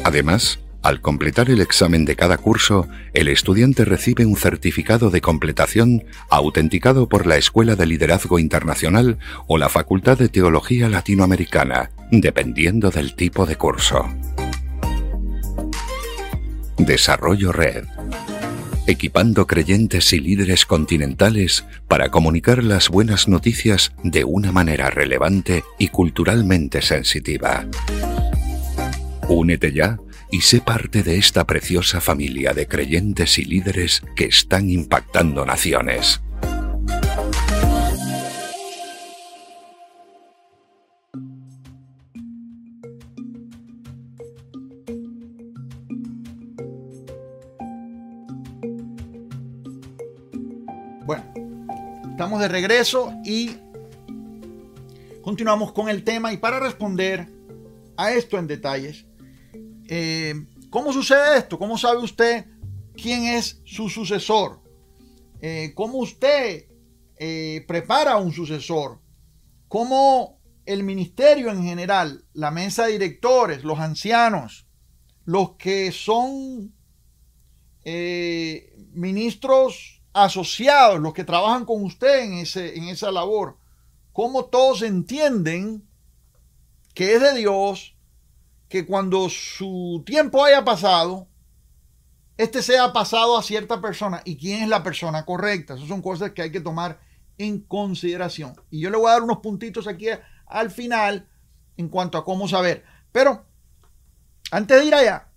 [0.03, 6.05] Además, al completar el examen de cada curso, el estudiante recibe un certificado de completación
[6.29, 13.15] autenticado por la Escuela de Liderazgo Internacional o la Facultad de Teología Latinoamericana, dependiendo del
[13.15, 14.07] tipo de curso.
[16.77, 17.83] Desarrollo Red.
[18.87, 25.89] Equipando creyentes y líderes continentales para comunicar las buenas noticias de una manera relevante y
[25.89, 27.65] culturalmente sensitiva.
[29.27, 29.99] Únete ya
[30.31, 36.21] y sé parte de esta preciosa familia de creyentes y líderes que están impactando naciones.
[51.05, 51.23] Bueno,
[52.11, 53.51] estamos de regreso y
[55.21, 57.27] continuamos con el tema y para responder
[57.95, 59.05] a esto en detalles,
[59.87, 60.33] eh,
[60.69, 61.57] ¿cómo sucede esto?
[61.57, 62.45] ¿Cómo sabe usted
[62.95, 64.61] quién es su sucesor?
[65.41, 66.65] Eh, ¿Cómo usted
[67.17, 68.99] eh, prepara un sucesor?
[69.67, 74.67] ¿Cómo el ministerio en general, la mesa de directores, los ancianos,
[75.25, 76.73] los que son
[78.91, 83.57] ministros asociados, los que trabajan con usted en, ese, en esa labor,
[84.11, 85.87] cómo todos entienden
[86.93, 87.96] que es de Dios,
[88.69, 91.27] que cuando su tiempo haya pasado,
[92.37, 95.73] este sea pasado a cierta persona y quién es la persona correcta.
[95.75, 96.99] Esas son cosas que hay que tomar
[97.37, 98.53] en consideración.
[98.69, 100.07] Y yo le voy a dar unos puntitos aquí
[100.45, 101.27] al final
[101.77, 102.83] en cuanto a cómo saber.
[103.11, 103.45] Pero
[104.51, 105.29] antes de ir allá,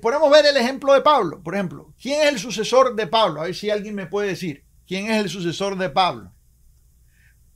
[0.00, 1.42] podemos ver el ejemplo de Pablo.
[1.42, 3.40] Por ejemplo, ¿quién es el sucesor de Pablo?
[3.40, 4.64] A ver si alguien me puede decir.
[4.86, 6.32] ¿Quién es el sucesor de Pablo?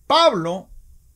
[0.07, 0.69] Pablo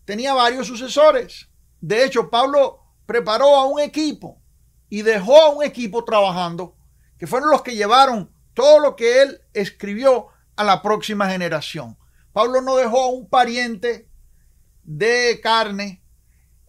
[0.05, 1.49] tenía varios sucesores.
[1.87, 4.41] De hecho, Pablo preparó a un equipo
[4.89, 6.79] y dejó a un equipo trabajando,
[7.19, 11.99] que fueron los que llevaron todo lo que él escribió a la próxima generación.
[12.33, 14.09] Pablo no dejó a un pariente
[14.83, 16.03] de carne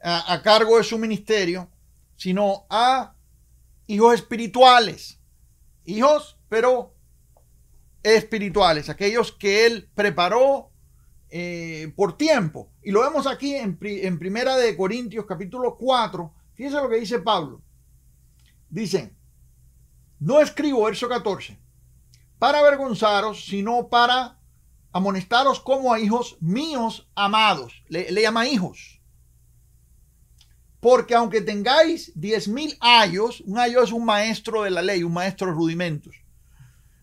[0.03, 1.71] a, cargo de su ministerio,
[2.17, 3.15] sino a
[3.87, 5.21] hijos espirituales.
[5.85, 6.93] Hijos, pero
[8.03, 10.73] espirituales, aquellos que él preparó
[11.29, 12.74] eh, por tiempo.
[12.85, 16.31] Y lo vemos aquí en, Primera de Corintios capítulo 4.
[16.53, 17.59] Fíjense lo que dice Pablo.
[18.69, 19.11] Dice,
[20.19, 21.57] no escribo, verso 14,
[22.37, 24.39] para avergonzaros, sino para
[24.91, 27.73] amonestaros como a hijos míos amados.
[27.87, 29.01] Le, llama hijos.
[30.79, 35.13] Porque aunque tengáis diez mil años, un ayo es un maestro de la ley, un
[35.13, 36.17] maestro de rudimentos.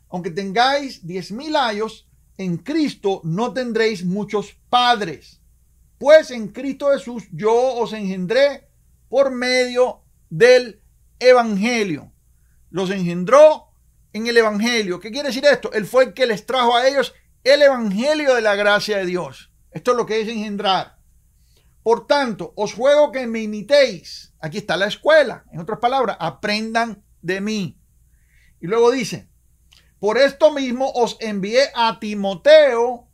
[0.09, 5.42] Aunque tengáis diez mil años, en Cristo no tendréis muchos padres,
[6.03, 8.69] pues en Cristo Jesús yo os engendré
[9.09, 10.83] por medio del
[11.21, 12.13] Evangelio.
[12.71, 13.69] Los engendró
[14.13, 14.99] en el Evangelio.
[14.99, 15.73] ¿Qué quiere decir esto?
[15.73, 19.53] Él fue el que les trajo a ellos el Evangelio de la gracia de Dios.
[19.71, 20.99] Esto es lo que es engendrar.
[21.85, 24.35] Por tanto, os juego que me imitéis.
[24.41, 25.45] Aquí está la escuela.
[25.53, 27.81] En otras palabras, aprendan de mí.
[28.61, 29.29] Y luego dice,
[30.01, 33.07] por esto mismo os envié a Timoteo,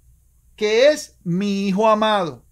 [0.56, 2.47] que es mi hijo amado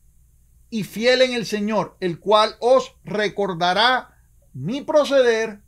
[0.70, 4.16] y fiel en el Señor, el cual os recordará
[4.52, 5.60] mi proceder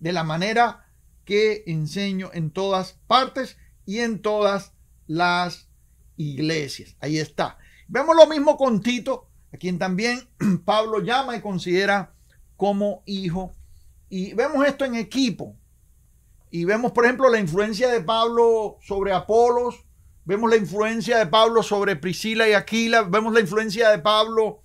[0.00, 0.86] de la manera
[1.24, 4.72] que enseño en todas partes y en todas
[5.06, 5.68] las
[6.16, 6.96] iglesias.
[7.00, 7.58] Ahí está.
[7.88, 10.28] Vemos lo mismo con Tito, a quien también
[10.64, 12.14] Pablo llama y considera
[12.56, 13.54] como hijo.
[14.08, 15.56] Y vemos esto en equipo.
[16.50, 19.83] Y vemos, por ejemplo, la influencia de Pablo sobre Apolos,
[20.24, 24.62] vemos la influencia de Pablo sobre Priscila y Aquila, vemos la influencia de Pablo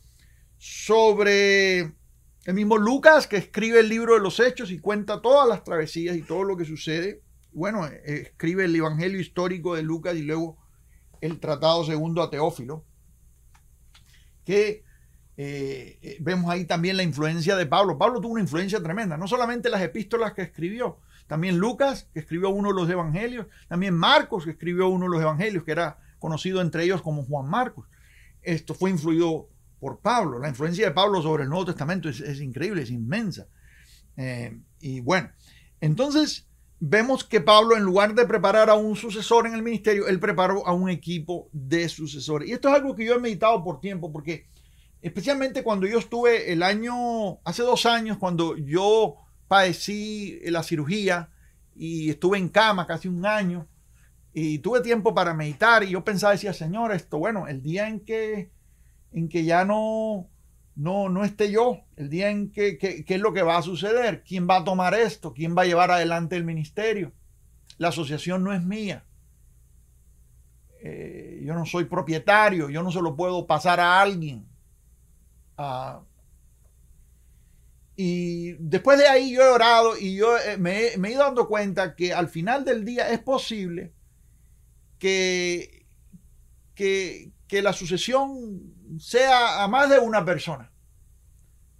[0.57, 5.64] sobre el mismo Lucas, que escribe el libro de los Hechos y cuenta todas las
[5.64, 7.22] travesías y todo lo que sucede.
[7.51, 10.57] Bueno, eh, escribe el Evangelio histórico de Lucas y luego
[11.22, 12.86] el Tratado Segundo a Teófilo,
[14.45, 14.84] que
[15.38, 17.97] eh, eh, vemos ahí también la influencia de Pablo.
[17.97, 20.99] Pablo tuvo una influencia tremenda, no solamente las epístolas que escribió,
[21.30, 25.21] también Lucas, que escribió uno de los evangelios, también Marcos, que escribió uno de los
[25.21, 27.88] evangelios, que era conocido entre ellos como Juan Marcos.
[28.41, 29.47] Esto fue influido
[29.80, 30.39] por Pablo.
[30.39, 33.47] La influencia de Pablo sobre el Nuevo Testamento es, increíble, es inmensa.
[34.17, 35.30] Eh, y bueno,
[35.80, 36.47] entonces
[36.80, 40.65] vemos que Pablo, en lugar de preparar a un sucesor en el ministerio, él preparó
[40.65, 42.49] a un equipo de sucesores.
[42.49, 44.47] Y esto es algo que yo he meditado por tiempo, porque
[44.99, 49.17] especialmente cuando yo estuve el año, hace dos años, cuando yo
[49.50, 51.30] padecí la cirugía
[51.76, 53.68] y estuve en cama casi un año
[54.32, 58.00] y tuve tiempo para meditar y yo pensaba, decía, Señor, esto, bueno, el día en
[58.00, 58.52] que,
[59.12, 60.30] en que ya no,
[60.76, 64.24] no, no esté yo, el día en que, qué es lo que va a suceder,
[64.24, 67.12] quién va a tomar esto, quién va a llevar adelante el ministerio.
[67.78, 69.04] La asociación no es mía.
[70.82, 74.45] Eh, yo no soy propietario, yo no se lo puedo pasar a alguien.
[78.02, 81.97] Y después de ahí yo he orado y yo eh, me, he ido dando cuenta
[81.97, 83.91] que al final del día es posible
[84.97, 85.86] que,
[86.76, 90.72] que, que la sucesión sea a más de una persona.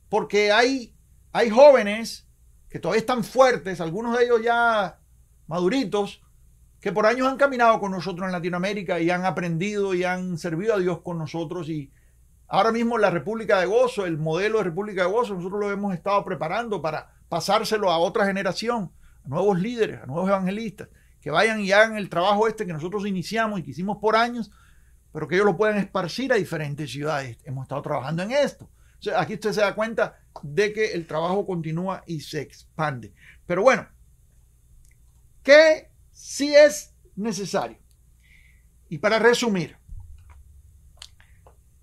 [0.10, 0.94] Porque hay,
[1.32, 2.28] hay jóvenes
[2.68, 5.00] que todavía están fuertes, algunos de ellos ya
[5.48, 6.22] maduritos,
[6.82, 10.74] que por años han caminado con nosotros en Latinoamérica y han aprendido y han servido
[10.74, 11.94] a Dios con nosotros y,
[12.52, 15.94] Ahora mismo la República de Gozo, el modelo de República de Gozo, nosotros lo hemos
[15.94, 18.92] estado preparando para pasárselo a otra generación,
[19.24, 20.90] a nuevos líderes, a nuevos evangelistas,
[21.22, 24.50] que vayan y hagan el trabajo este que nosotros iniciamos y que hicimos por años,
[25.14, 27.38] pero que ellos lo puedan esparcir a diferentes ciudades.
[27.44, 28.68] Hemos estado trabajando en esto.
[29.16, 33.14] aquí usted se da cuenta de que el trabajo continúa y se expande.
[33.46, 33.88] Pero bueno,
[35.44, 37.78] ¿qué sí es necesario?
[38.88, 39.79] Y para resumir,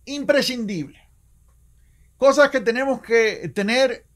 [0.06, 0.98] imprescindible.
[2.16, 4.06] Cosas que tenemos que tener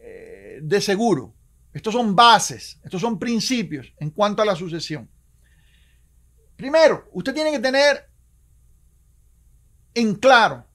[0.00, 1.34] eh, de seguro.
[1.72, 5.10] Estos son bases, estos son principios en cuanto a la sucesión.
[6.56, 8.08] Primero, usted tiene que tener
[9.94, 10.66] en claro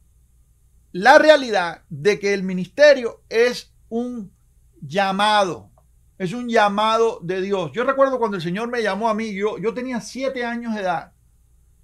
[0.91, 4.33] la realidad de que el ministerio es un
[4.81, 5.71] llamado,
[6.17, 7.71] es un llamado de Dios.
[7.73, 10.81] Yo recuerdo cuando el Señor me llamó a mí, yo, yo tenía siete años de
[10.81, 11.13] edad.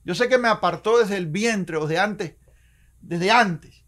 [0.04, 2.36] Yo sé que me apartó desde el vientre o de antes,
[3.04, 3.84] desde antes.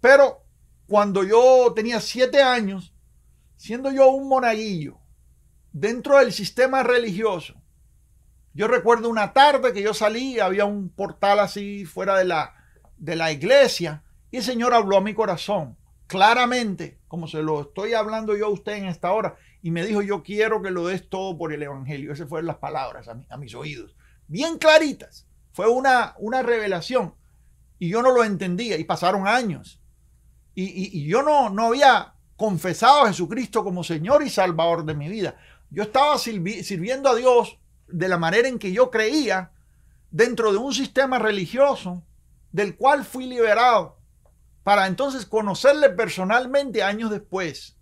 [0.00, 0.44] Pero
[0.86, 2.94] cuando yo tenía siete años,
[3.56, 4.98] siendo yo un monaguillo
[5.72, 7.54] dentro del sistema religioso,
[8.54, 12.54] yo recuerdo una tarde que yo salí, había un portal así fuera de la,
[12.96, 17.94] de la iglesia y el Señor habló a mi corazón claramente, como se lo estoy
[17.94, 21.08] hablando yo a usted en esta hora, y me dijo, yo quiero que lo des
[21.08, 22.12] todo por el Evangelio.
[22.12, 23.96] Esas fueron las palabras a, mis oídos,
[24.28, 25.26] bien claritas.
[25.52, 27.14] Fue una, una revelación
[27.78, 29.80] y yo no lo entendía y pasaron años.
[30.54, 35.36] Y, yo no, no había confesado a Jesucristo como Señor y Salvador de mi vida.
[35.70, 37.58] Yo estaba sirviendo a Dios
[37.88, 39.52] de la manera en que yo creía
[40.10, 42.04] dentro de un sistema religioso
[42.52, 43.98] del cual fui liberado
[44.62, 47.76] para entonces conocerle personalmente años después.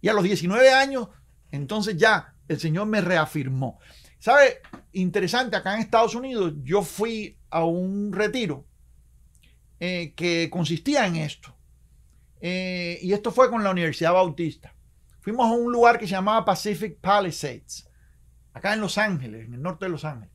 [0.00, 1.08] Y a los 19 años,
[1.50, 3.78] entonces ya el Señor me reafirmó.
[4.18, 4.60] ¿Sabe?
[4.92, 8.66] Interesante, acá en Estados Unidos yo fui a un retiro
[9.82, 11.56] eh, que consistía en esto.
[12.40, 14.74] Eh, y esto fue con la Universidad Bautista.
[15.20, 17.88] Fuimos a un lugar que se llamaba Pacific Palisades,
[18.52, 20.34] acá en Los Ángeles, en el norte de Los Ángeles.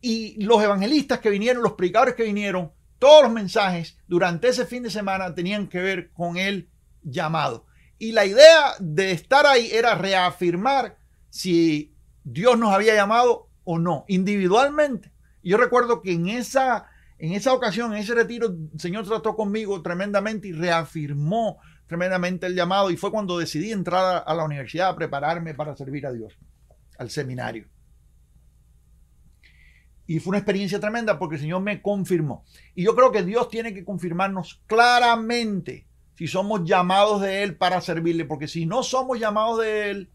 [0.00, 4.82] Y los evangelistas que vinieron, los predicadores que vinieron, todos los mensajes durante ese fin
[4.82, 6.68] de semana tenían que ver con el
[7.02, 7.66] llamado.
[7.98, 10.98] Y la idea de estar ahí era reafirmar
[11.30, 15.12] si Dios nos había llamado o no, individualmente
[15.50, 16.86] yo recuerdo que en esa,
[17.18, 22.54] en esa ocasión, en ese retiro, el Señor trató conmigo tremendamente y reafirmó tremendamente el
[22.54, 22.90] llamado.
[22.90, 26.38] Y fue cuando decidí entrar a la universidad a prepararme para servir a Dios,
[26.98, 27.68] al seminario.
[30.06, 32.44] Y fue una experiencia tremenda porque el Señor me confirmó.
[32.74, 35.86] Y yo creo que Dios tiene que confirmarnos claramente.
[36.14, 40.10] si somos llamados de Él para servirle, porque si no somos llamados de Él,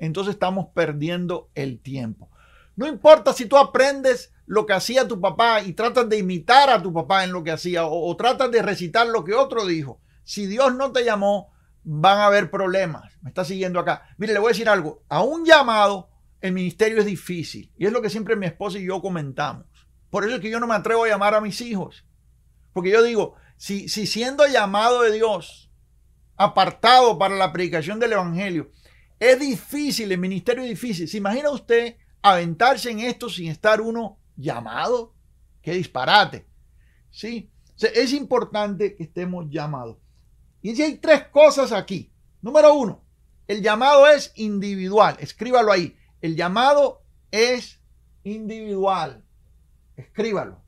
[0.00, 2.30] entonces estamos perdiendo el tiempo.
[2.74, 6.82] No importa si tú aprendes lo que hacía tu papá y tratas de imitar a
[6.82, 10.02] tu papá en lo que hacía o, o tratas de recitar lo que otro dijo.
[10.24, 13.14] Si Dios no te llamó, van a haber problemas.
[13.22, 14.02] Me está siguiendo acá.
[14.18, 15.04] Mire, le voy a decir algo.
[15.08, 16.10] A un llamado,
[16.42, 17.72] el ministerio es difícil.
[17.78, 19.64] Y es lo que siempre mi esposa y yo comentamos.
[20.10, 22.04] Por eso es que yo no me atrevo a llamar a mis hijos.
[22.74, 25.70] Porque yo digo, si, si siendo llamado de Dios,
[26.36, 28.70] apartado para la predicación del Evangelio,
[29.18, 31.08] es difícil, el ministerio es difícil.
[31.08, 35.14] ¿Se imagina usted aventarse en esto sin estar uno llamado?
[35.62, 36.46] Qué disparate.
[37.10, 37.48] ¿Sí?
[37.80, 39.98] es importante que estemos llamados.
[40.60, 42.12] Y si hay tres cosas aquí.
[42.40, 43.02] Número uno,
[43.48, 45.16] el llamado es individual.
[45.18, 45.96] Escríbalo ahí.
[46.20, 47.80] El llamado es
[48.22, 49.24] individual.
[49.96, 50.62] Escríbalo.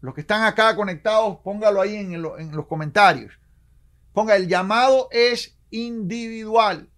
[0.00, 3.38] Los que están acá conectados, póngalo ahí en, en los comentarios.
[4.12, 6.90] Ponga, el llamado es individual.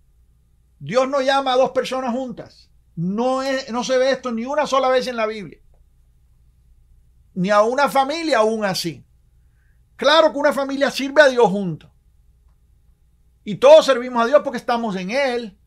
[0.79, 2.70] Dios no llama a dos personas juntas.
[3.01, 5.59] No, es, no se ve esto ni una sola vez en la Biblia.
[7.33, 9.03] Ni a una familia aún así.
[9.97, 11.91] Claro que una familia sirve a Dios junto.
[13.43, 15.59] Y todos servimos a Dios porque estamos en Él.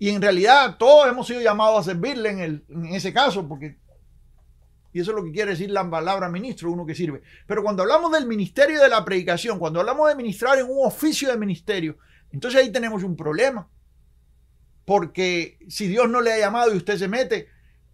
[0.00, 3.78] Y en realidad todos hemos sido llamados a servirle en, el, en ese caso, porque
[4.92, 7.22] y eso es lo que quiere decir la palabra ministro, uno que sirve.
[7.46, 11.30] Pero cuando hablamos del ministerio de la predicación, cuando hablamos de ministrar en un oficio
[11.30, 11.98] de ministerio,
[12.32, 13.68] entonces ahí tenemos un problema.
[14.84, 17.48] Porque si Dios no le ha llamado y usted se mete,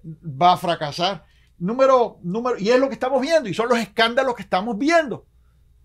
[0.05, 1.25] va a fracasar.
[1.59, 5.27] Número, número, y es lo que estamos viendo, y son los escándalos que estamos viendo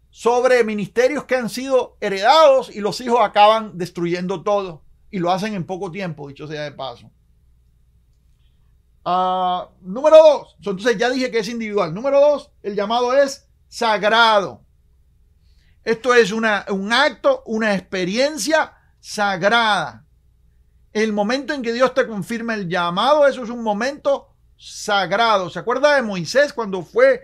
[0.09, 5.53] sobre ministerios que han sido heredados y los hijos acaban destruyendo todo y lo hacen
[5.53, 7.11] en poco tiempo, dicho sea de paso.
[9.03, 11.93] Uh, número dos, entonces ya dije que es individual.
[11.93, 14.63] Número dos, el llamado es sagrado.
[15.83, 20.04] Esto es una, un acto, una experiencia sagrada.
[20.95, 25.49] El momento en que Dios te confirma el llamado, eso es un momento sagrado.
[25.49, 27.21] ¿Se acuerda de Moisés cuando fue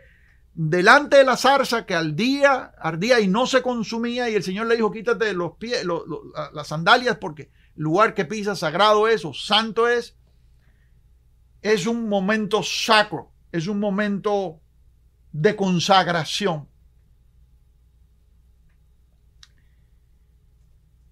[0.54, 4.68] delante de la zarza que al día ardía y no se consumía y el Señor
[4.68, 5.86] le dijo quítate los pies,
[6.52, 7.44] las sandalias porque
[7.78, 10.18] el lugar que pisa sagrado es o santo es.
[11.62, 14.60] Es un momento sacro, es un momento
[15.32, 16.68] de consagración.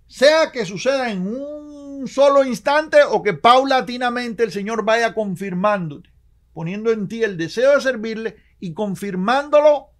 [0.09, 6.09] Sea que suceda en un solo instante o que paulatinamente el Señor vaya confirmándote,
[6.51, 9.91] poniendo en ti el deseo de servirle y confirmándolo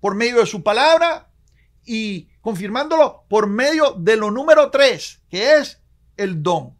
[0.00, 1.30] por medio de su palabra
[1.84, 5.82] y confirmándolo por medio de lo número tres, que es
[6.16, 6.74] el don.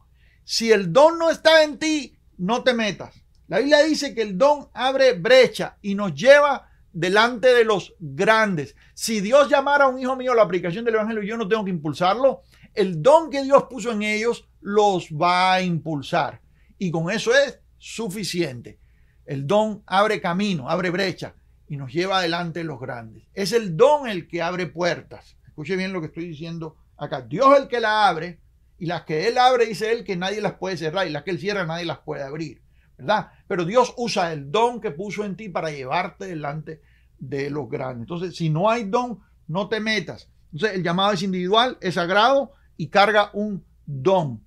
[0.45, 3.23] Si el don no está en ti, no te metas.
[3.49, 8.77] La Biblia dice que el don abre brecha y nos lleva delante de los grandes.
[9.01, 11.64] Si Dios llamara a un hijo mío a la aplicación del Evangelio, yo no tengo
[11.64, 12.42] que impulsarlo.
[12.74, 16.40] El don que Dios puso en ellos los va a impulsar.
[16.78, 18.80] Y con eso es suficiente.
[19.24, 21.36] El don abre camino, abre brecha
[21.68, 23.22] y nos lleva adelante los grandes.
[23.34, 25.36] Es el don el que abre puertas.
[25.46, 27.22] Escuche bien lo que estoy diciendo acá.
[27.22, 28.40] Dios el que la abre
[28.78, 31.30] y las que Él abre, dice Él, que nadie las puede cerrar y las que
[31.30, 32.62] Él cierra, nadie las puede abrir.
[32.96, 33.30] ¿Verdad?
[33.46, 36.80] Pero Dios usa el don que puso en ti para llevarte delante
[37.19, 38.03] de los grandes.
[38.03, 40.29] Entonces, si no hay don, no te metas.
[40.53, 44.41] Entonces, el llamado es individual, es sagrado y carga un don.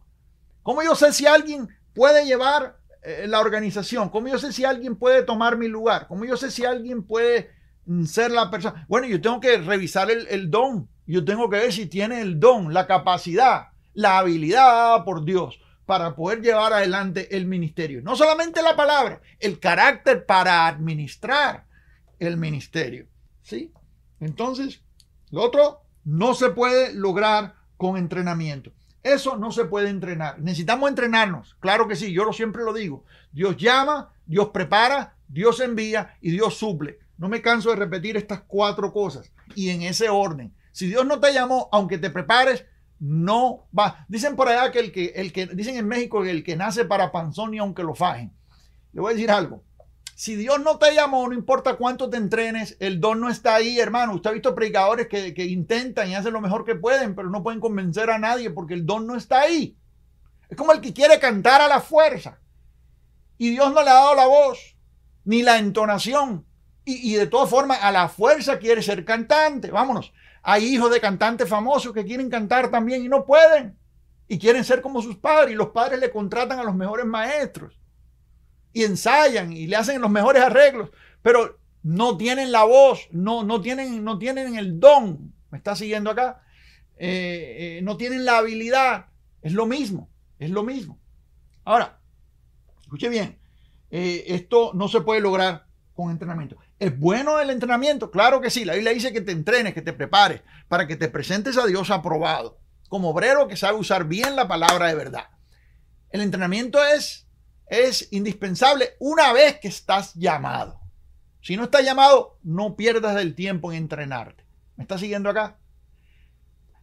[0.64, 4.10] ¿Cómo yo sé si alguien puede llevar eh, la organización?
[4.10, 6.08] ¿Cómo yo sé si alguien puede tomar mi lugar?
[6.08, 7.52] ¿Cómo yo sé si alguien puede
[7.86, 8.86] mm, ser la persona?
[8.88, 10.88] Bueno, yo tengo que revisar el, el don.
[11.08, 15.60] Yo tengo que ver si tiene el don, la capacidad, la habilidad dada por Dios
[15.86, 18.02] para poder llevar adelante el ministerio.
[18.02, 21.66] No solamente la palabra, el carácter para administrar
[22.28, 23.08] el ministerio.
[23.42, 23.74] ¿Sí?
[24.20, 24.82] Entonces,
[25.32, 28.72] lo otro no se puede lograr con entrenamiento.
[29.04, 30.40] Eso no se puede entrenar.
[30.40, 31.56] Necesitamos entrenarnos.
[31.60, 33.04] Claro que sí, yo siempre lo digo.
[33.32, 37.00] Dios llama, Dios prepara, Dios envía y Dios suple.
[37.18, 40.54] No me canso de repetir estas cuatro cosas y en ese orden.
[40.72, 42.66] Si Dios no te llamó, aunque te prepares,
[43.00, 44.06] no va.
[44.08, 46.86] Dicen por allá que el que, el que, dicen en México que el que nace
[46.86, 48.32] para panzón y aunque lo fajen.
[48.94, 49.64] Le voy a decir algo.
[50.16, 53.80] Si Dios no te llamó, no importa cuánto te entrenes, el don no está ahí,
[53.80, 54.14] hermano.
[54.14, 57.44] Usted ha visto predicadores que, que intentan y hacen lo mejor que pueden, pero no
[57.44, 59.78] pueden convencer a nadie porque el don no está ahí.
[60.50, 62.40] Es como el que quiere cantar a la fuerza.
[63.38, 64.76] Y Dios no le ha dado la voz,
[65.24, 66.46] ni la entonación.
[66.86, 69.72] Y, y de todas formas, a la fuerza quiere ser cantante.
[69.72, 70.14] Vámonos.
[70.44, 73.78] Hay hijos de cantantes famosos que quieren cantar también y no pueden.
[74.28, 75.54] Y quieren ser como sus padres.
[75.54, 77.81] Y los padres le contratan a los mejores maestros
[78.74, 80.90] y ensayan y le hacen los mejores arreglos,
[81.22, 86.10] pero no tienen la voz, no, no, tienen, no tienen el don ¿Me está siguiendo
[86.10, 86.42] acá?
[86.98, 89.08] Eh, eh, no tienen la habilidad.
[89.42, 90.10] Es lo mismo,
[90.40, 90.98] es lo mismo.
[91.66, 92.00] Ahora,
[92.82, 93.38] escuche bien,
[93.92, 96.58] eh, esto no se puede lograr con entrenamiento.
[96.80, 98.10] ¿Es bueno el entrenamiento?
[98.10, 98.66] Claro que sí.
[98.66, 101.92] La Biblia dice que te entrenes, que te prepares para que te presentes a Dios
[101.92, 102.58] aprobado,
[102.88, 105.30] como obrero que sabe usar bien la palabra de verdad.
[106.12, 107.28] El entrenamiento es,
[107.72, 110.82] es indispensable una vez que estás llamado.
[111.42, 114.44] Si no estás llamado, no pierdas el tiempo en entrenarte.
[114.76, 115.58] ¿Me estás siguiendo acá?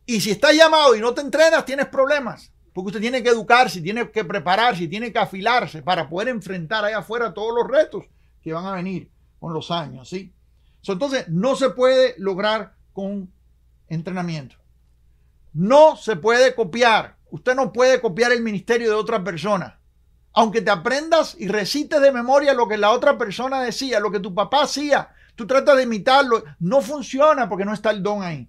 [0.06, 2.54] Y si estás llamado y no te entrenas, tienes problemas.
[2.72, 6.98] Porque usted tiene que educarse, tiene que prepararse, tiene que afilarse para poder enfrentar allá
[6.98, 8.04] afuera todos los retos
[8.40, 10.32] que van a venir con los años, ¿sí?
[10.86, 13.30] entonces, no se puede lograr con
[13.88, 14.56] entrenamiento.
[15.52, 17.18] No se puede copiar.
[17.30, 19.77] Usted no puede copiar el ministerio de otra persona.
[20.38, 24.20] Aunque te aprendas y recites de memoria lo que la otra persona decía, lo que
[24.20, 28.48] tu papá hacía, tú tratas de imitarlo, no funciona porque no está el don ahí.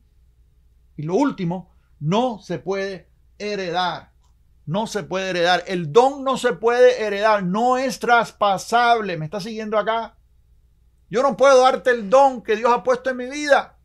[0.98, 3.10] Y lo último, no se puede
[3.40, 4.10] heredar
[4.70, 5.64] no se puede heredar.
[5.66, 9.18] El don no se puede heredar, no es traspasable.
[9.18, 10.16] ¿Me está siguiendo acá?
[11.10, 13.79] Yo no puedo darte el don que Dios ha puesto en mi vida.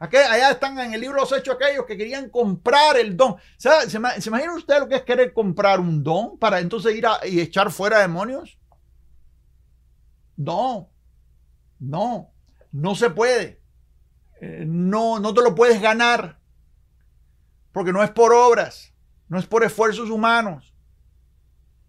[0.00, 3.36] Allá están en el libro Los Hechos aquellos que querían comprar el don.
[3.56, 7.26] ¿Se, ¿Se, imagina usted lo que es querer comprar un don para entonces ir a,
[7.26, 8.58] y echar fuera demonios?
[10.36, 10.90] No,
[11.80, 12.30] no,
[12.70, 13.60] no se puede.
[14.40, 16.38] Eh, no, no te lo puedes ganar
[17.72, 18.92] porque no es por obras.
[19.28, 20.74] No es por esfuerzos humanos.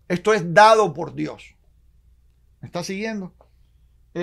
[0.07, 1.55] Esto es dado por Dios.
[2.59, 3.33] ¿Me está siguiendo?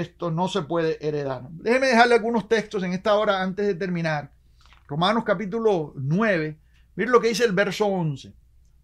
[0.01, 1.49] Esto no se puede heredar.
[1.51, 4.33] Déjeme dejarle algunos textos en esta hora antes de terminar.
[4.87, 6.59] Romanos capítulo 9.
[6.95, 8.35] Miren lo que dice el verso 11.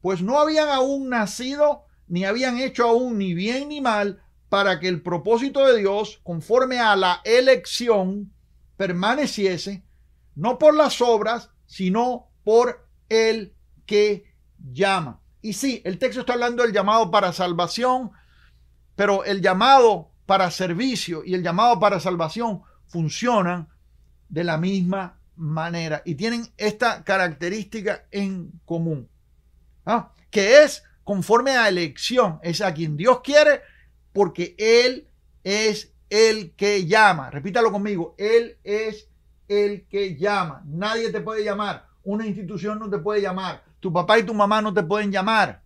[0.00, 4.88] Pues no habían aún nacido, ni habían hecho aún ni bien ni mal, para que
[4.88, 8.32] el propósito de Dios, conforme a la elección,
[8.76, 9.84] permaneciese,
[10.34, 13.54] no por las obras, sino por el
[13.86, 14.24] que
[14.72, 15.20] llama.
[15.40, 18.12] Y sí, el texto está hablando del llamado para salvación,
[18.96, 23.68] pero el llamado para servicio y el llamado para salvación funcionan
[24.28, 29.08] de la misma manera y tienen esta característica en común,
[29.86, 30.12] ¿ah?
[30.30, 33.62] que es conforme a elección, es a quien Dios quiere
[34.12, 35.08] porque Él
[35.42, 37.30] es el que llama.
[37.30, 39.08] Repítalo conmigo, Él es
[39.48, 40.62] el que llama.
[40.66, 44.62] Nadie te puede llamar, una institución no te puede llamar, tu papá y tu mamá
[44.62, 45.62] no te pueden llamar.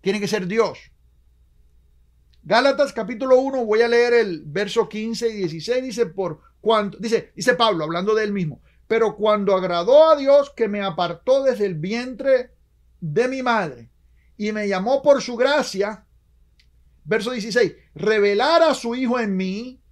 [0.00, 0.78] Tiene que ser Dios.
[2.48, 7.30] Gálatas capítulo 1, voy a leer el verso 15 y 16, dice, por cuanto, dice,
[7.36, 11.66] dice Pablo, hablando de él mismo, pero cuando agradó a Dios que me apartó desde
[11.66, 12.54] el vientre
[13.00, 13.90] de mi madre
[14.38, 16.06] y me llamó por su gracia,
[17.04, 19.82] verso 16, revelar a su Hijo en mí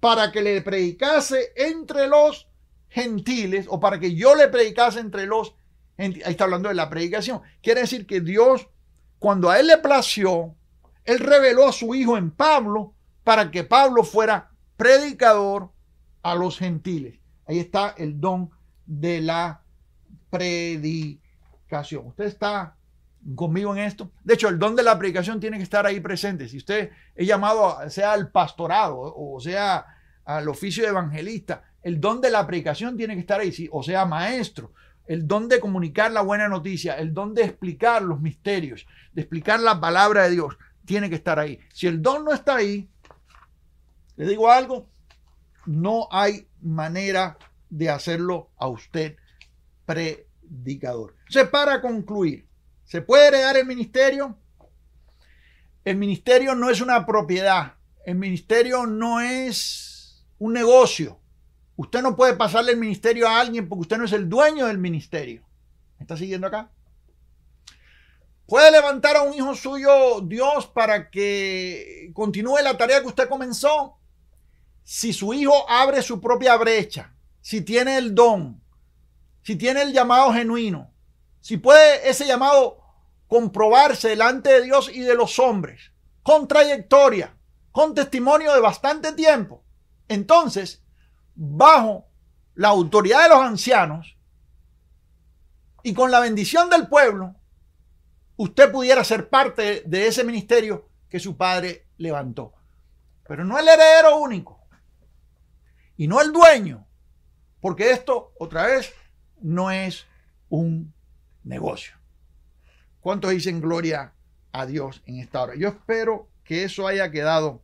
[0.00, 2.48] para que le predicase entre los
[2.88, 5.54] gentiles o para que yo le predicase entre los
[5.98, 7.42] Ahí está hablando de la predicación.
[7.62, 8.66] Quiere decir que Dios,
[9.20, 10.56] cuando a él le plació,
[11.04, 12.94] él reveló a su hijo en Pablo
[13.24, 15.70] para que Pablo fuera predicador
[16.22, 17.18] a los gentiles.
[17.46, 18.50] Ahí está el don
[18.86, 19.62] de la
[20.30, 22.06] predicación.
[22.06, 22.76] Usted está
[23.34, 24.10] conmigo en esto.
[24.24, 26.48] De hecho, el don de la predicación tiene que estar ahí presente.
[26.48, 29.86] Si usted es llamado, sea al pastorado o sea
[30.24, 34.04] al oficio de evangelista, el don de la predicación tiene que estar ahí, o sea
[34.04, 34.72] maestro,
[35.06, 39.58] el don de comunicar la buena noticia, el don de explicar los misterios, de explicar
[39.60, 41.58] la palabra de Dios, tiene que estar ahí.
[41.72, 42.88] Si el don no está ahí,
[44.16, 44.88] le digo algo,
[45.66, 47.38] no hay manera
[47.70, 49.16] de hacerlo a usted
[49.86, 51.14] predicador.
[51.26, 52.46] Entonces, para concluir,
[52.84, 54.36] ¿se puede heredar el ministerio?
[55.84, 57.74] El ministerio no es una propiedad,
[58.04, 61.18] el ministerio no es un negocio.
[61.76, 64.78] Usted no puede pasarle el ministerio a alguien porque usted no es el dueño del
[64.78, 65.42] ministerio.
[65.98, 66.70] ¿Me está siguiendo acá?
[68.52, 73.96] Puede levantar a un hijo suyo Dios para que continúe la tarea que usted comenzó.
[74.84, 78.62] Si su hijo abre su propia brecha, si tiene el don,
[79.40, 80.92] si tiene el llamado genuino,
[81.40, 82.76] si puede ese llamado
[83.26, 85.90] comprobarse delante de Dios y de los hombres,
[86.22, 87.34] con trayectoria,
[87.70, 89.64] con testimonio de bastante tiempo,
[90.08, 90.82] entonces
[91.34, 92.06] bajo
[92.54, 94.14] la autoridad de los ancianos
[95.82, 97.34] y con la bendición del pueblo,
[98.36, 102.54] usted pudiera ser parte de ese ministerio que su padre levantó.
[103.26, 104.60] Pero no el heredero único
[105.96, 106.86] y no el dueño,
[107.60, 108.92] porque esto, otra vez,
[109.40, 110.06] no es
[110.48, 110.92] un
[111.44, 111.96] negocio.
[113.00, 114.12] ¿Cuántos dicen gloria
[114.52, 115.54] a Dios en esta hora?
[115.56, 117.62] Yo espero que eso haya quedado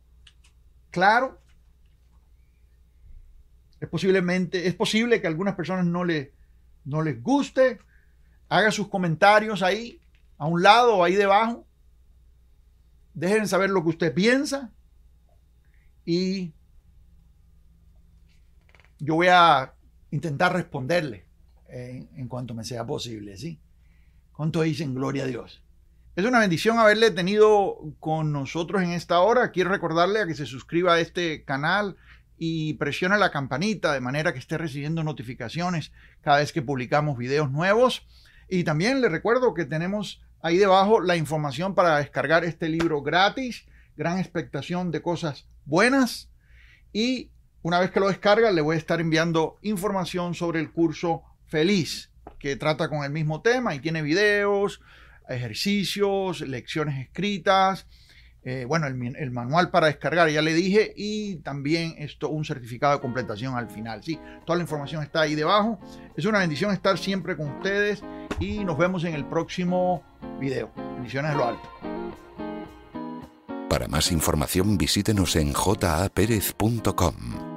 [0.91, 1.39] claro
[3.79, 6.33] Es, posiblemente, es posible que a algunas personas no, le,
[6.83, 7.79] no les guste.
[8.49, 10.01] Haga sus comentarios ahí,
[10.39, 11.67] a un lado o ahí debajo.
[13.13, 14.71] Dejen saber lo que usted piensa.
[16.05, 16.53] Y
[18.97, 19.73] yo voy a
[20.09, 21.25] intentar responderle
[21.67, 23.59] en, cuanto me sea posible, ¿sí?
[24.31, 25.61] ¿Cuánto dicen gloria a Dios?
[26.15, 29.51] Es una bendición haberle tenido con nosotros en esta hora.
[29.51, 31.97] Quiero recordarle a que se suscriba a este canal
[32.37, 37.51] y presione la campanita de manera que esté recibiendo notificaciones cada vez que publicamos videos
[37.51, 38.07] nuevos.
[38.47, 43.65] Y también le recuerdo que tenemos ahí debajo la información para descargar este libro gratis,
[43.97, 46.29] Gran Expectación de Cosas Buenas.
[46.93, 47.31] Y
[47.61, 52.11] una vez que lo descarga, le voy a estar enviando información sobre el curso Feliz,
[52.39, 54.81] que trata con el mismo tema y tiene videos,
[55.27, 57.87] ejercicios, lecciones escritas,
[58.43, 63.01] eh, bueno, el, manual para descargar, ya le dije, y también esto, un certificado de
[63.01, 64.01] completación al final.
[64.03, 65.79] Sí, toda la información está ahí debajo.
[66.15, 68.01] Es una bendición estar siempre con ustedes
[68.39, 70.03] y nos vemos en el próximo
[70.39, 70.71] video.
[70.95, 71.69] Bendiciones a lo alto.
[73.69, 77.48] Para más información visítenos en japerez.com.